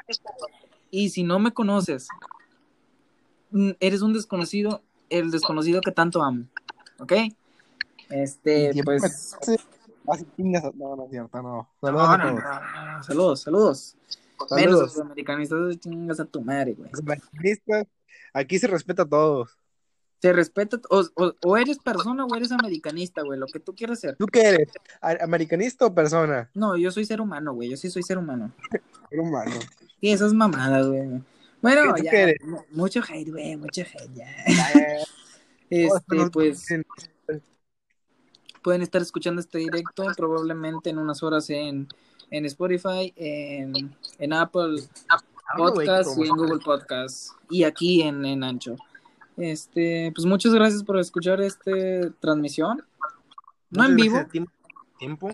Y 0.90 1.10
si 1.10 1.22
no 1.22 1.38
me 1.38 1.52
conoces, 1.52 2.08
eres 3.80 4.02
un 4.02 4.12
desconocido, 4.12 4.82
el 5.10 5.30
desconocido 5.30 5.80
que 5.80 5.92
tanto 5.92 6.22
amo. 6.22 6.44
¿Ok? 6.98 7.12
Este, 8.10 8.72
pues. 8.84 9.36
No, 10.36 10.96
no 10.96 11.04
es 11.04 11.10
cierto, 11.10 11.42
no. 11.42 11.68
Saludos, 11.80 12.18
no, 12.18 12.32
no, 12.32 13.02
saludos, 13.02 13.40
saludos. 13.40 13.96
Menos 14.50 14.80
los 14.80 15.00
americanistas, 15.00 15.80
chingas 15.80 16.20
a 16.20 16.24
tu 16.24 16.42
madre, 16.42 16.74
güey. 16.74 16.90
aquí 18.32 18.58
se 18.58 18.66
respeta 18.66 19.02
a 19.02 19.08
todos. 19.08 19.56
Se 20.20 20.32
respeta, 20.32 20.80
o, 20.88 21.04
o, 21.42 21.56
eres 21.56 21.78
persona 21.78 22.24
o 22.24 22.34
eres 22.34 22.50
americanista, 22.50 23.22
güey, 23.22 23.38
lo 23.38 23.46
que 23.46 23.60
tú 23.60 23.74
quieras 23.74 24.00
ser. 24.00 24.16
¿Tú 24.16 24.26
qué 24.26 24.42
eres? 24.42 24.68
¿Americanista 25.20 25.84
o 25.84 25.94
persona? 25.94 26.50
No, 26.54 26.76
yo 26.76 26.90
soy 26.90 27.04
ser 27.04 27.20
humano, 27.20 27.52
güey, 27.52 27.70
yo 27.70 27.76
sí 27.76 27.90
soy 27.90 28.02
ser 28.02 28.16
humano. 28.16 28.50
ser 29.10 29.20
humano. 29.20 29.52
Y 30.00 30.12
esas 30.12 30.32
mamadas, 30.32 30.86
güey. 30.88 31.22
Bueno, 31.64 31.96
ya, 31.96 32.34
mucho 32.72 33.00
hate, 33.00 33.30
güey, 33.30 33.56
mucho 33.56 33.80
hate, 33.80 34.12
ya. 34.12 34.26
este, 35.70 36.30
pues 36.30 36.66
pueden 38.60 38.82
estar 38.82 39.00
escuchando 39.00 39.40
este 39.40 39.60
directo 39.60 40.04
probablemente 40.14 40.90
en 40.90 40.98
unas 40.98 41.22
horas 41.22 41.48
en, 41.48 41.88
en 42.30 42.44
Spotify, 42.44 43.14
en, 43.16 43.96
en 44.18 44.32
Apple 44.34 44.82
Podcast 45.56 46.18
y 46.18 46.28
en 46.28 46.36
Google 46.36 46.60
Podcast 46.62 47.30
y 47.48 47.64
aquí 47.64 48.02
en, 48.02 48.26
en 48.26 48.44
Ancho. 48.44 48.76
Este, 49.38 50.12
pues 50.14 50.26
muchas 50.26 50.52
gracias 50.52 50.84
por 50.84 50.98
escuchar 50.98 51.40
esta 51.40 51.70
transmisión. 52.20 52.84
No 53.70 53.86
en 53.86 53.96
vivo. 53.96 54.22
Tiempo. 54.98 55.30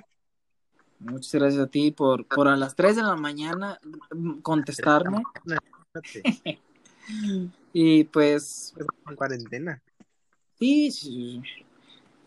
Muchas 1.01 1.35
gracias 1.35 1.65
a 1.65 1.67
ti 1.67 1.91
por, 1.91 2.25
por 2.25 2.47
a 2.47 2.55
las 2.57 2.77
3 2.77 2.95
de 2.95 3.03
la 3.03 3.17
mañana 3.17 3.81
contestarme. 4.43 5.25
y 7.73 8.05
pues. 8.05 8.75
En 9.09 9.17
cuarentena. 9.17 9.83
Sí, 10.59 10.91
sí, 10.91 11.43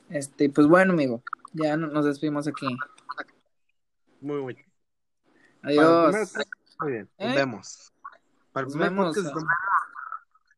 este, 0.09 0.49
pues 0.49 0.67
bueno, 0.67 0.93
amigo, 0.93 1.23
ya 1.53 1.77
nos 1.77 2.05
despedimos 2.05 2.47
aquí. 2.47 2.67
Muy 4.21 4.39
bueno. 4.39 4.59
Adiós. 5.61 6.33
Muy 6.79 6.91
bien, 6.91 7.09
¿Eh? 7.17 7.27
nos 7.27 7.35
vemos. 7.35 7.93
Para 8.51 8.67
el 8.67 8.73
Nos 8.73 8.79
vemos. 8.81 9.15
podcast, 9.15 9.35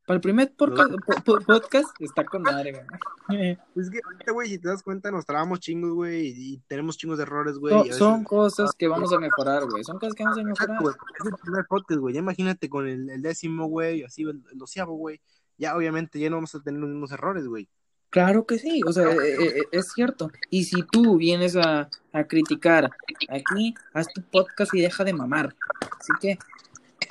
Para 0.05 0.15
el 0.15 0.21
primer 0.21 0.53
porca- 0.55 0.87
po- 0.87 1.23
po- 1.23 1.39
podcast 1.41 1.89
está 1.99 2.23
con 2.25 2.43
madre, 2.43 2.71
güey. 2.73 2.85
Es 3.75 3.89
que 3.89 3.99
ahorita, 4.05 4.31
güey, 4.33 4.49
si 4.49 4.59
te 4.59 4.67
das 4.67 4.83
cuenta, 4.83 5.09
nos 5.09 5.25
trabamos 5.25 5.59
chingos, 5.59 5.91
güey, 5.93 6.27
y, 6.27 6.57
tenemos 6.67 6.95
chingos 6.97 7.17
de 7.17 7.23
errores, 7.23 7.57
güey. 7.57 7.91
Son- 7.91 8.23
cosas 8.23 8.71
que 8.77 8.87
vamos 8.87 9.11
a 9.13 9.19
mejorar, 9.19 9.65
güey. 9.65 9.83
Son 9.83 9.97
cosas 9.97 10.13
que 10.13 10.23
vamos 10.23 10.37
a 10.37 10.43
mejorar. 10.43 10.77
Es 11.19 11.25
el 11.25 11.33
primer 11.41 11.65
podcast, 11.65 11.99
güey. 11.99 12.13
Ya 12.13 12.19
imagínate 12.19 12.69
con 12.69 12.87
el, 12.87 13.09
el 13.09 13.21
décimo, 13.21 13.65
güey, 13.65 14.03
así 14.03 14.21
el, 14.23 14.43
el 14.51 14.57
doceavo, 14.59 14.93
güey. 14.95 15.19
Ya, 15.57 15.75
obviamente, 15.75 16.19
ya 16.19 16.29
no 16.29 16.35
vamos 16.37 16.53
a 16.53 16.59
tener 16.61 16.79
los 16.79 16.89
mismos 16.89 17.11
errores, 17.11 17.47
güey. 17.47 17.67
Claro 18.11 18.45
que 18.45 18.59
sí, 18.59 18.81
o 18.87 18.93
sea, 18.93 19.11
eh, 19.11 19.37
eh, 19.39 19.63
es 19.71 19.91
cierto. 19.93 20.29
Y 20.49 20.65
si 20.65 20.83
tú 20.83 21.17
vienes 21.17 21.55
a, 21.57 21.89
a 22.13 22.23
criticar 22.25 22.89
aquí, 23.27 23.73
haz 23.93 24.07
tu 24.13 24.21
podcast 24.21 24.73
y 24.73 24.81
deja 24.81 25.03
de 25.03 25.13
mamar. 25.13 25.53
Así 25.99 26.13
que, 26.21 26.37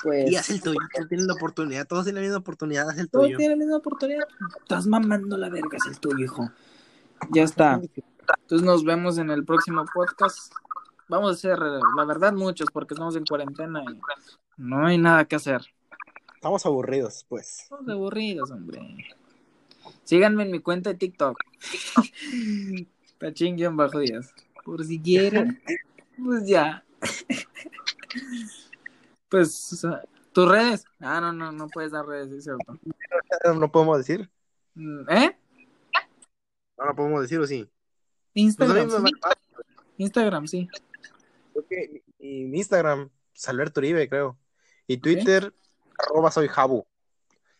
pues, 0.04 0.30
Y 0.30 0.36
haz 0.36 0.50
el 0.50 0.62
tuyo, 0.62 0.78
todos 0.92 1.08
tienen 1.08 1.26
la 1.26 1.32
oportunidad, 1.34 1.86
todos 1.86 2.04
tienen 2.04 2.22
la 2.22 2.26
misma 2.28 2.38
oportunidad, 2.38 2.90
haz 2.90 2.98
el 2.98 3.08
todos 3.10 3.24
tuyo. 3.24 3.38
tienen 3.38 3.58
la 3.58 3.64
misma 3.64 3.78
oportunidad. 3.78 4.28
Estás 4.60 4.86
mamando 4.86 5.36
la 5.38 5.48
verga, 5.48 5.78
es 5.78 5.86
el 5.86 5.98
tuyo, 5.98 6.24
hijo. 6.24 6.50
Ya 7.30 7.42
está. 7.42 7.80
Entonces 8.42 8.64
nos 8.64 8.84
vemos 8.84 9.18
en 9.18 9.30
el 9.30 9.44
próximo 9.44 9.84
podcast. 9.92 10.52
Vamos 11.08 11.30
a 11.30 11.32
hacer, 11.32 11.58
la 11.58 12.04
verdad, 12.04 12.34
muchos, 12.34 12.68
porque 12.70 12.94
estamos 12.94 13.16
en 13.16 13.24
cuarentena 13.24 13.82
y 13.82 13.98
no 14.58 14.86
hay 14.86 14.98
nada 14.98 15.24
que 15.24 15.36
hacer. 15.36 15.62
Estamos 16.34 16.66
aburridos, 16.66 17.24
pues. 17.28 17.60
Estamos 17.62 17.88
aburridos, 17.88 18.50
hombre. 18.50 18.80
Síganme 20.04 20.42
en 20.42 20.50
mi 20.50 20.60
cuenta 20.60 20.90
de 20.90 20.96
TikTok. 20.96 21.38
Tachín 23.18 23.56
bajo 23.76 23.98
días. 24.00 24.34
Por 24.64 24.84
si 24.84 25.00
quieren. 25.00 25.60
Pues 26.16 26.46
ya. 26.46 26.84
Pues, 29.34 29.84
tus 30.32 30.48
redes. 30.48 30.84
Ah, 31.00 31.20
no, 31.20 31.32
no, 31.32 31.50
no 31.50 31.66
puedes 31.68 31.90
dar 31.92 32.06
redes, 32.06 32.30
es 32.32 32.44
cierto. 32.44 32.78
No 33.58 33.70
podemos 33.72 33.98
decir. 33.98 34.30
Mm, 34.74 35.10
¿Eh? 35.10 35.36
No 36.78 36.86
lo 36.86 36.94
podemos 36.94 37.20
decir, 37.22 37.38
¿o 37.40 37.46
sí? 37.46 37.68
Instagram. 38.34 38.88
Pues 38.88 39.02
sí. 39.02 39.12
Instagram, 39.96 40.46
sí. 40.46 40.68
Mi, 42.18 42.44
mi 42.44 42.58
Instagram, 42.58 43.10
Salberto 43.32 43.80
Uribe, 43.80 44.08
creo. 44.08 44.36
Y 44.86 44.98
Twitter, 44.98 45.52
arroba 45.98 46.30
soy 46.30 46.48
Jabu. 46.48 46.86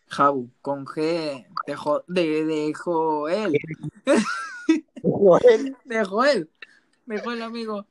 Jabu, 0.09 0.51
con 0.61 0.85
G 0.85 1.47
de, 1.67 1.75
jo- 1.77 2.05
de, 2.07 2.45
de 2.45 2.73
Joel. 2.75 3.53
De 5.85 6.05
Joel. 6.05 6.51
De 7.07 7.19
Joel, 7.21 7.43
amigo. 7.43 7.87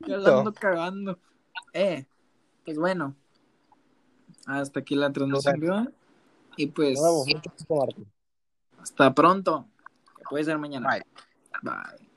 La 0.00 0.38
ando 0.38 0.52
cagando. 0.52 1.18
Eh, 1.72 2.06
pues 2.64 2.76
bueno. 2.78 3.16
Hasta 4.50 4.80
aquí 4.80 4.94
la 4.94 5.12
transmisión. 5.12 5.60
¿verdad? 5.60 5.92
Y 6.56 6.66
pues, 6.66 7.00
hasta 8.78 9.14
pronto. 9.14 9.66
Que 10.16 10.24
puede 10.28 10.44
ser 10.44 10.58
mañana. 10.58 10.88
Bye. 10.90 11.02
Bye. 11.62 12.09